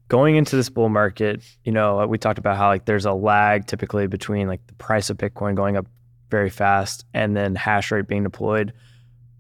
[0.09, 3.67] going into this bull market, you know, we talked about how like there's a lag
[3.67, 5.87] typically between like the price of Bitcoin going up
[6.31, 8.75] very fast and then hash rate being deployed.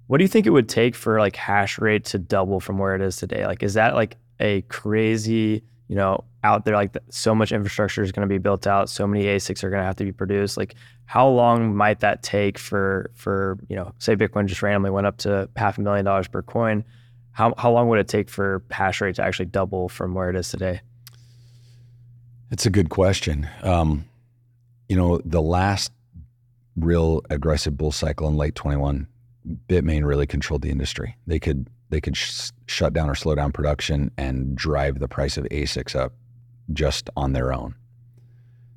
[0.07, 2.95] What do you think it would take for like hash rate to double from where
[2.95, 3.47] it is today?
[3.47, 8.13] Like, is that like a crazy, you know, out there like so much infrastructure is
[8.13, 10.57] going to be built out, so many ASICs are going to have to be produced.
[10.57, 10.75] Like,
[11.05, 15.19] how long might that take for for you know, say Bitcoin just randomly went up
[15.19, 16.85] to half a million dollars per coin?
[17.31, 20.37] How how long would it take for hash rate to actually double from where it
[20.37, 20.81] is today?
[22.51, 23.49] It's a good question.
[23.63, 24.05] Um,
[24.89, 25.93] you know, the last
[26.77, 29.07] real aggressive bull cycle in late 21
[29.68, 31.16] Bitmain really controlled the industry.
[31.26, 35.36] They could they could sh- shut down or slow down production and drive the price
[35.36, 36.14] of ASICs up
[36.72, 37.74] just on their own.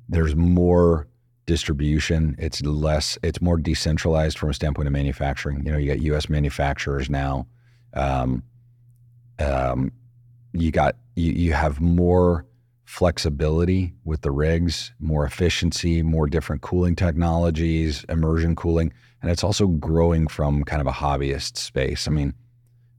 [0.08, 1.06] There's more
[1.46, 2.36] distribution.
[2.38, 3.18] It's less.
[3.22, 5.64] It's more decentralized from a standpoint of manufacturing.
[5.64, 6.28] You know, you got U.S.
[6.28, 7.46] manufacturers now.
[7.94, 8.42] Um,
[9.38, 9.92] um,
[10.52, 12.44] you got you, you have more
[12.86, 19.66] flexibility with the rigs, more efficiency, more different cooling technologies, immersion cooling, and it's also
[19.66, 22.08] growing from kind of a hobbyist space.
[22.08, 22.32] I mean,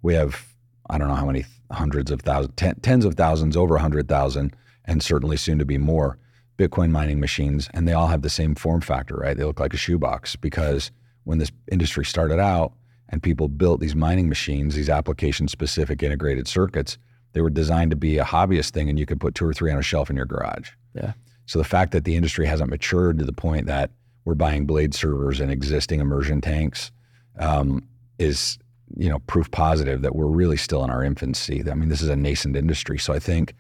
[0.02, 0.54] we have
[0.90, 4.08] I don't know how many hundreds of thousands, ten, tens of thousands, over a hundred
[4.08, 6.18] thousand, and certainly soon to be more
[6.58, 9.38] Bitcoin mining machines, and they all have the same form factor, right?
[9.38, 10.92] They look like a shoebox because
[11.24, 12.74] when this industry started out
[13.10, 16.98] and people built these mining machines, these application specific integrated circuits,
[17.38, 19.72] they were designed to be a hobbyist thing and you could put two or three
[19.72, 20.72] on a shelf in your garage.
[20.96, 21.14] Yeah.
[21.46, 23.92] So the fact that the industry hasn't matured to the point that
[24.26, 26.92] we're buying blade servers and existing immersion tanks
[27.38, 28.58] um, is
[28.96, 31.64] you know proof positive that we're really still in our infancy.
[31.70, 32.98] I mean, this is a nascent industry.
[32.98, 33.54] So I think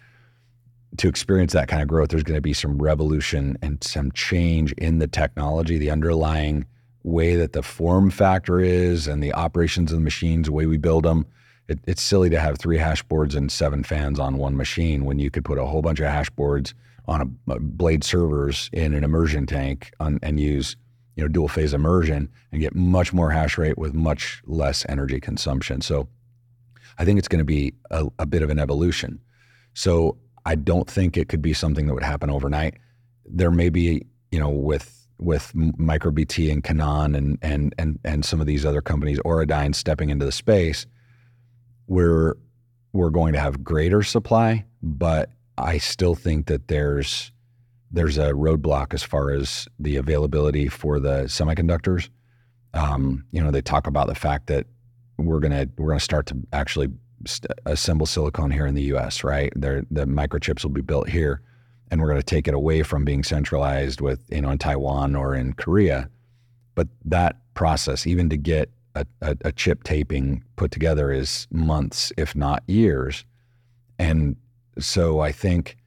[0.97, 4.71] to experience that kind of growth, there's going to be some revolution and some change
[4.71, 6.65] in the technology, the underlying
[7.03, 10.77] way that the form factor is and the operations of the machines, the way we
[10.77, 11.27] build them.
[11.67, 15.19] It, it's silly to have three hash boards and seven fans on one machine when
[15.19, 16.73] you could put a whole bunch of hash boards
[17.07, 20.75] on a, a blade servers in an immersion tank on, and use
[21.15, 25.19] you know dual phase immersion and get much more hash rate with much less energy
[25.19, 25.81] consumption.
[25.81, 26.07] So
[26.97, 29.19] I think it's going to be a, a bit of an evolution.
[29.73, 32.77] So I don't think it could be something that would happen overnight.
[33.25, 38.39] There may be, you know, with with MicroBT and Canaan and and and and some
[38.39, 40.85] of these other companies, Auradine stepping into the space,
[41.87, 42.35] we're
[42.93, 47.31] we're going to have greater supply, but I still think that there's
[47.91, 52.09] there's a roadblock as far as the availability for the semiconductors.
[52.73, 54.67] Um, you know, they talk about the fact that
[55.17, 56.89] we're gonna we're gonna start to actually
[57.25, 59.23] st- assemble silicon here in the U.S.
[59.23, 61.41] Right, They're, the microchips will be built here,
[61.89, 65.33] and we're to take it away from being centralized with you know in Taiwan or
[65.33, 66.09] in Korea.
[66.75, 68.69] But that process, even to get
[68.99, 73.25] a, a, a chip taping put together, is months, if not years,
[73.99, 74.35] and
[74.79, 75.77] so I think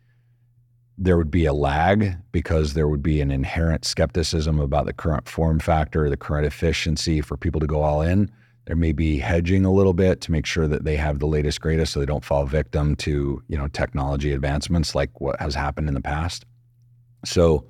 [0.99, 5.27] there would be a lag because there would be an inherent skepticism about the current
[5.27, 8.31] form factor, the current efficiency for people to go all in.
[8.67, 11.61] There may be hedging a little bit to make sure that they have the latest
[11.63, 15.89] greatest so they don't fall victim to, you know, technology advancements like what has happened
[15.89, 16.45] in the past.
[17.25, 17.65] So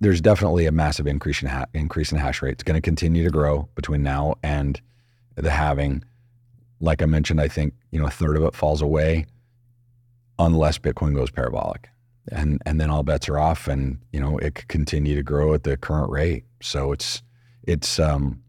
[0.00, 2.52] there's definitely a massive increase in ha- increase in hash rate.
[2.52, 4.80] It's going to continue to grow between now and
[5.34, 6.04] the halving.
[6.80, 9.26] Like I mentioned, I think, you know, a third of it falls away
[10.38, 11.88] unless Bitcoin goes parabolic
[12.32, 15.54] and and then all bets are off, and you know it could continue to grow
[15.54, 16.44] at the current rate.
[16.60, 17.22] So it's
[17.66, 18.42] it's um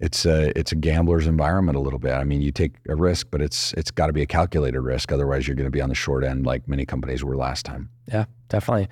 [0.00, 2.12] it's a it's a gambler's environment a little bit.
[2.12, 5.12] I mean, you take a risk, but it's it's got to be a calculated risk.
[5.12, 7.88] Otherwise, you're going to be on the short end, like many companies were last time.
[8.08, 8.88] Yeah, definitely.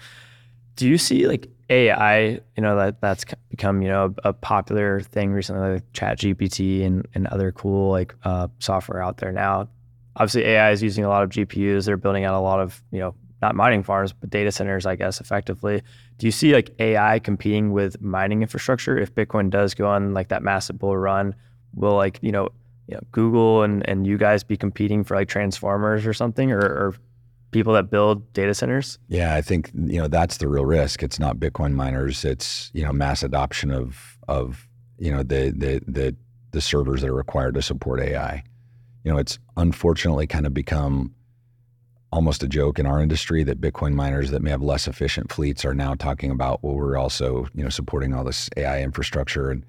[0.77, 2.23] Do you see like AI?
[2.29, 7.07] You know that that's become you know a, popular thing recently, like Chat GPT and
[7.15, 9.69] and other cool like uh, software out there now.
[10.17, 11.87] Obviously, AI is using a lot of GPUs.
[11.87, 14.97] They're building out a lot of you know not mining farms, but data centers, I
[14.97, 15.83] guess, effectively.
[16.19, 18.99] Do you see like AI competing with mining infrastructure?
[18.99, 21.35] If Bitcoin does go on like that massive bull run,
[21.75, 22.51] will like, you know,
[22.87, 26.59] you know Google and, and you guys be competing for like transformers or something or,
[26.59, 26.95] or
[27.51, 28.99] people that build data centers?
[29.09, 31.03] Yeah, I think, you know, that's the real risk.
[31.03, 35.81] It's not Bitcoin miners, it's, you know, mass adoption of of, you know, the the
[35.87, 36.17] the
[36.53, 38.43] the servers that are required to support AI.
[39.05, 41.15] You know, it's unfortunately kind of become
[42.13, 45.65] almost a joke in our industry that Bitcoin miners that may have less efficient fleets
[45.65, 49.51] are now talking about, well, we're also, you know, supporting all this AI infrastructure.
[49.51, 49.65] And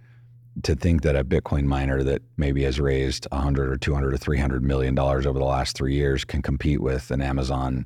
[0.64, 4.64] to think that a Bitcoin miner that maybe has raised 100 or 200 or 300
[4.64, 7.86] million dollars over the last three years can compete with an Amazon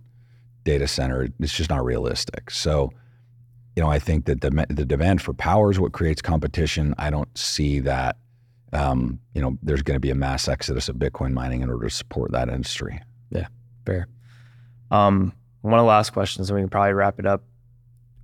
[0.64, 2.50] data center, it's just not realistic.
[2.50, 2.92] So,
[3.76, 6.94] you know, I think that the, the demand for power is what creates competition.
[6.98, 8.18] I don't see that,
[8.74, 11.88] um, you know, there's going to be a mass exodus of Bitcoin mining in order
[11.88, 13.00] to support that industry.
[13.30, 13.48] Yeah,
[13.86, 14.08] fair.
[14.92, 17.44] Um, one of the last questions, and we can probably wrap it up.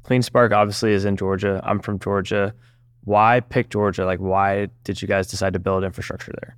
[0.04, 1.62] CleanSpark obviously is in Georgia.
[1.64, 2.54] I'm from Georgia.
[3.04, 4.06] Why pick Georgia?
[4.06, 6.56] Like, why did you guys decide to build infrastructure there?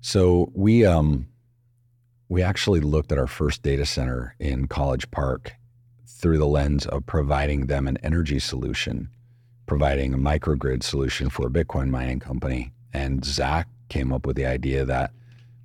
[0.00, 1.28] So we um,
[2.28, 5.54] we actually looked at our first data center in College Park
[6.06, 9.08] through the lens of providing them an energy solution,
[9.66, 12.72] providing a microgrid solution for a Bitcoin mining company.
[12.92, 15.12] And Zach came up with the idea that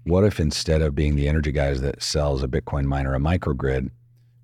[0.03, 3.89] what if instead of being the energy guys that sells a Bitcoin miner a microgrid,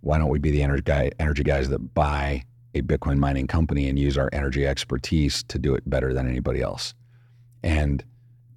[0.01, 2.43] why don't we be the energy, guy, energy guys that buy
[2.73, 6.61] a Bitcoin mining company and use our energy expertise to do it better than anybody
[6.61, 6.93] else?
[7.63, 8.03] And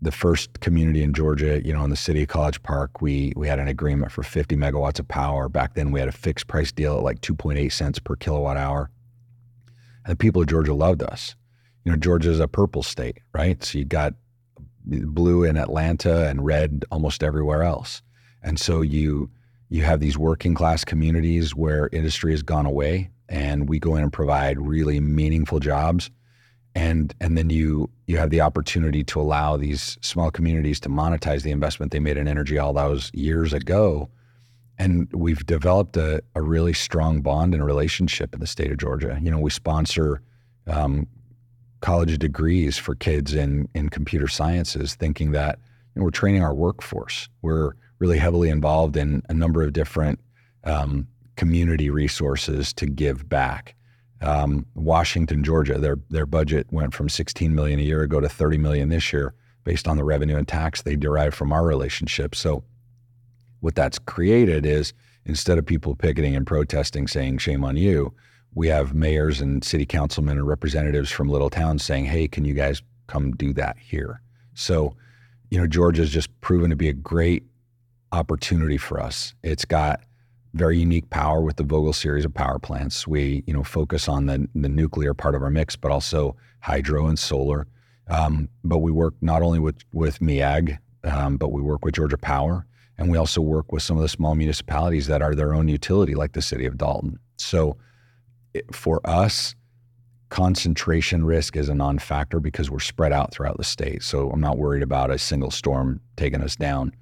[0.02, 3.48] the first community in Georgia, you know, in the city of College Park, we we
[3.48, 5.48] had an agreement for 50 megawatts of power.
[5.48, 8.90] Back then, we had a fixed price deal at like 2.8 cents per kilowatt hour.
[10.04, 11.34] And the people of Georgia loved us.
[11.84, 13.62] You know, Georgia's a purple state, right?
[13.64, 14.14] So you got
[14.86, 18.02] blue in Atlanta and red almost everywhere else.
[18.42, 19.30] And so you
[19.70, 24.02] you have these working class communities where industry has gone away, and we go in
[24.02, 26.10] and provide really meaningful jobs.
[26.74, 31.42] And and then you you have the opportunity to allow these small communities to monetize
[31.42, 34.10] the investment they made in energy all those years ago.
[34.76, 39.18] And we've developed a, a really strong bond and relationship in the state of georgia.
[39.22, 40.20] You know we sponsor
[40.66, 41.06] um,
[41.80, 45.60] college degrees for kids in in computer sciences thinking that
[45.94, 47.28] you know, we're training our workforce.
[47.40, 50.18] We're really heavily involved in a number of different
[50.64, 51.06] um,
[51.36, 53.74] community resources to give back
[54.24, 58.58] um, Washington, Georgia, their their budget went from 16 million a year ago to 30
[58.58, 62.34] million this year, based on the revenue and tax they derive from our relationship.
[62.34, 62.64] So,
[63.60, 64.94] what that's created is
[65.26, 68.14] instead of people picketing and protesting, saying "shame on you,"
[68.54, 72.54] we have mayors and city councilmen and representatives from little towns saying, "Hey, can you
[72.54, 74.22] guys come do that here?"
[74.54, 74.96] So,
[75.50, 77.44] you know, Georgia's just proven to be a great
[78.12, 79.34] opportunity for us.
[79.42, 80.00] It's got
[80.54, 83.06] very unique power with the Vogtle series of power plants.
[83.06, 87.06] We, you know, focus on the, the nuclear part of our mix, but also hydro
[87.06, 87.66] and solar.
[88.08, 92.18] Um, but we work not only with with MEAG, um, but we work with Georgia
[92.18, 92.66] Power,
[92.98, 96.14] and we also work with some of the small municipalities that are their own utility,
[96.14, 97.18] like the city of Dalton.
[97.36, 97.76] So,
[98.52, 99.54] it, for us,
[100.28, 104.02] concentration risk is a non-factor because we're spread out throughout the state.
[104.02, 106.92] So I'm not worried about a single storm taking us down.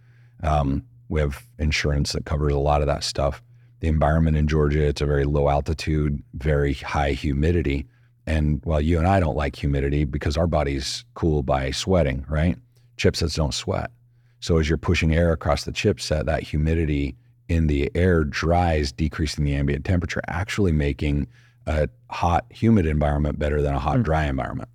[0.42, 3.42] Um, we have insurance that covers a lot of that stuff.
[3.80, 7.86] The environment in Georgia, it's a very low altitude, very high humidity.
[8.26, 12.56] And while you and I don't like humidity because our bodies cool by sweating, right?
[12.96, 13.90] Chipsets don't sweat.
[14.40, 17.14] So as you're pushing air across the chipset, that humidity
[17.46, 21.26] in the air dries, decreasing the ambient temperature, actually making
[21.66, 24.04] a hot, humid environment better than a hot, mm.
[24.04, 24.70] dry environment.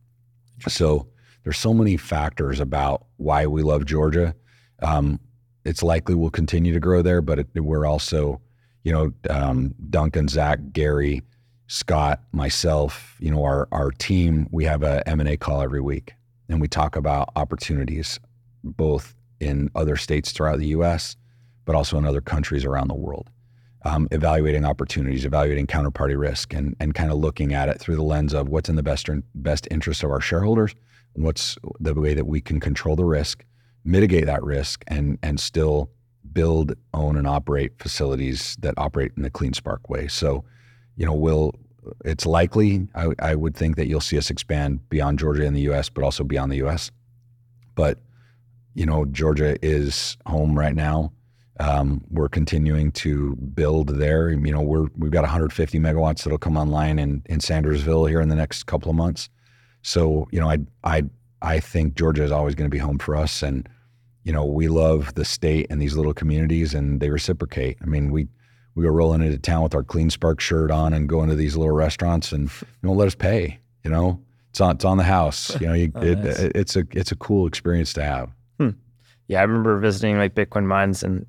[0.67, 1.07] So
[1.43, 4.35] there's so many factors about why we love Georgia.
[4.83, 5.19] Um,
[5.67, 8.41] it's likely we'll continue to grow there, but it, we're also,
[8.83, 11.21] you know, um, Duncan, Zach, Gary,
[11.67, 14.47] Scott, myself, you know, our our team.
[14.51, 16.13] We have a M and A call every week,
[16.47, 18.17] and we talk about opportunities
[18.63, 21.17] both in other states throughout the U.S.,
[21.65, 23.29] but also in other countries around the world.
[23.83, 28.03] Um, evaluating opportunities, evaluating counterparty risk, and and kind of looking at it through the
[28.03, 30.73] lens of what's in the best best interest of our shareholders,
[31.13, 33.43] what's the way that we can control the risk,
[33.87, 35.89] mitigate that risk and and still
[36.33, 40.07] build, own, and operate facilities that operate in the CleanSpark way.
[40.07, 40.43] So,
[40.95, 41.53] you know, we'll
[42.03, 45.61] it's likely I, I would think that you'll see us expand beyond Georgia and the
[45.61, 46.91] U.S., but also beyond the U.S.
[47.75, 47.99] But
[48.75, 51.11] you know, Georgia is home right now.
[51.59, 54.29] Um, we're continuing to build there.
[54.29, 58.29] You know, we're we've got 150 megawatts that'll come online in in Sandersville here in
[58.29, 59.29] the next couple of months.
[59.81, 61.03] So, you know, I I
[61.41, 63.67] I think Georgia is always going to be home for us, and
[64.27, 67.77] you know, we love the state and these little communities, and they reciprocate.
[67.81, 68.27] I mean, we
[68.75, 71.73] we go rolling into town with our CleanSpark shirt on and go into these little
[71.73, 73.59] restaurants, and you won't let us pay.
[73.85, 74.19] You know,
[74.49, 75.57] it's on it's on the house.
[75.61, 76.39] You know, you, oh, it, nice.
[76.39, 78.29] it, it's a it's a cool experience to have.
[78.59, 78.71] Hmm.
[79.29, 81.25] Yeah, I remember visiting like Bitcoin mines in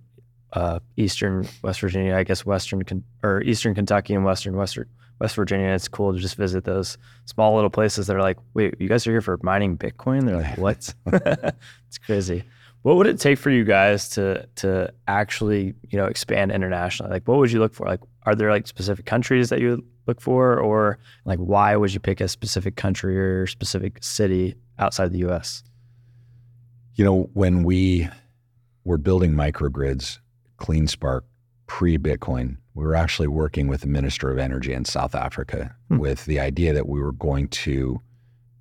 [0.55, 2.83] uh, eastern West Virginia, I guess Western
[3.23, 4.89] or Eastern Kentucky and Western Western
[5.21, 5.69] West Virginia.
[5.69, 9.07] It's cool to just visit those small little places that are like, wait, you guys
[9.07, 10.27] are here for mining Bitcoin?
[10.27, 10.93] They're like, what?
[11.87, 12.43] it's crazy.
[12.89, 17.13] What would it take for you guys to to actually you know expand internationally?
[17.13, 17.87] Like, what would you look for?
[17.87, 21.93] Like, are there like specific countries that you would look for, or like why would
[21.93, 25.63] you pick a specific country or specific city outside the U.S.?
[26.95, 28.09] You know, when we
[28.85, 30.19] were building microgrids,
[30.57, 31.25] CleanSpark
[31.67, 35.99] pre Bitcoin, we were actually working with the Minister of Energy in South Africa hmm.
[35.99, 38.01] with the idea that we were going to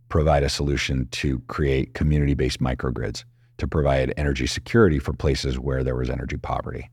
[0.10, 3.24] provide a solution to create community based microgrids
[3.58, 6.90] to provide energy security for places where there was energy poverty.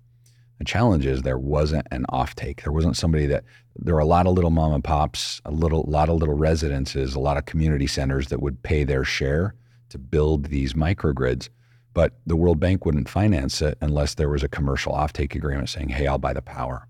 [0.58, 2.62] The challenge is there wasn't an offtake.
[2.62, 3.44] There wasn't somebody that
[3.76, 7.14] there were a lot of little mom and pops, a little lot of little residences,
[7.14, 9.54] a lot of community centers that would pay their share
[9.90, 11.48] to build these microgrids.
[11.92, 15.90] But the World Bank wouldn't finance it unless there was a commercial offtake agreement saying,
[15.90, 16.88] hey, I'll buy the power.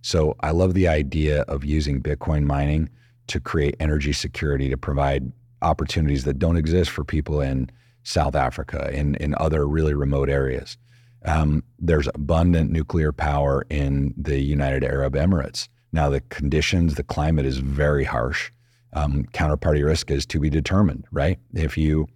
[0.00, 2.88] So I love the idea of using Bitcoin mining
[3.26, 7.70] to create energy security to provide opportunities that don't exist for people in
[8.08, 10.78] South Africa, in, in other really remote areas.
[11.26, 15.68] Um, there's abundant nuclear power in the United Arab Emirates.
[15.92, 18.50] Now, the conditions, the climate is very harsh.
[18.94, 21.38] Um, counterparty risk is to be determined, right?
[21.52, 22.06] If you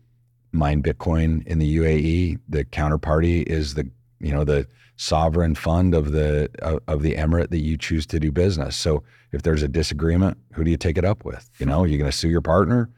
[0.52, 3.90] mine Bitcoin in the UAE, the counterparty is the
[4.20, 4.66] you know the
[4.96, 6.48] sovereign fund of the
[6.88, 8.76] of, the emirate that you choose to do business.
[8.76, 11.50] So if there's a disagreement, who do you take it up with?
[11.58, 12.88] You know, you're going to sue your partner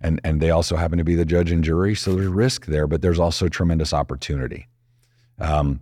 [0.00, 1.94] and and they also happen to be the judge and jury.
[1.94, 4.68] So there's risk there, but there's also tremendous opportunity.
[5.38, 5.80] Um,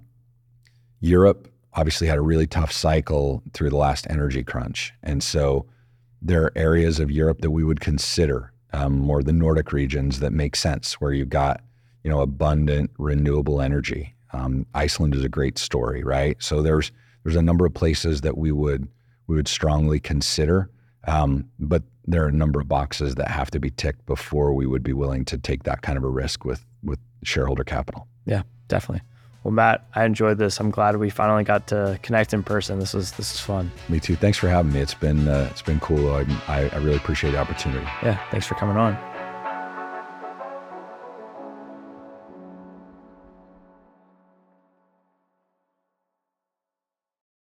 [1.01, 4.93] Europe, obviously had a really tough cycle through the last energy crunch.
[5.03, 5.67] And so
[6.21, 10.33] there are areas of Europe that we would consider um, more the Nordic regions that
[10.33, 11.63] make sense, where you've got
[12.05, 14.15] you know abundant renewable energy.
[14.33, 16.37] Um, Iceland is a great story, right?
[16.41, 16.91] So there's
[17.23, 18.89] there's a number of places that we would
[19.27, 20.71] we would strongly consider,
[21.07, 24.67] um, but there are a number of boxes that have to be ticked before we
[24.67, 28.09] would be willing to take that kind of a risk with with shareholder capital.
[28.27, 29.03] Yeah, definitely.
[29.45, 30.61] Well, Matt, I enjoyed this.
[30.61, 32.79] I'm glad we finally got to connect in person.
[32.79, 33.71] This was this is fun.
[33.89, 34.17] Me too.
[34.17, 34.81] Thanks for having me.
[34.81, 36.15] It's been uh, it's been cool.
[36.15, 37.87] I, I, I really appreciate the opportunity.
[38.03, 38.97] Yeah, thanks for coming on.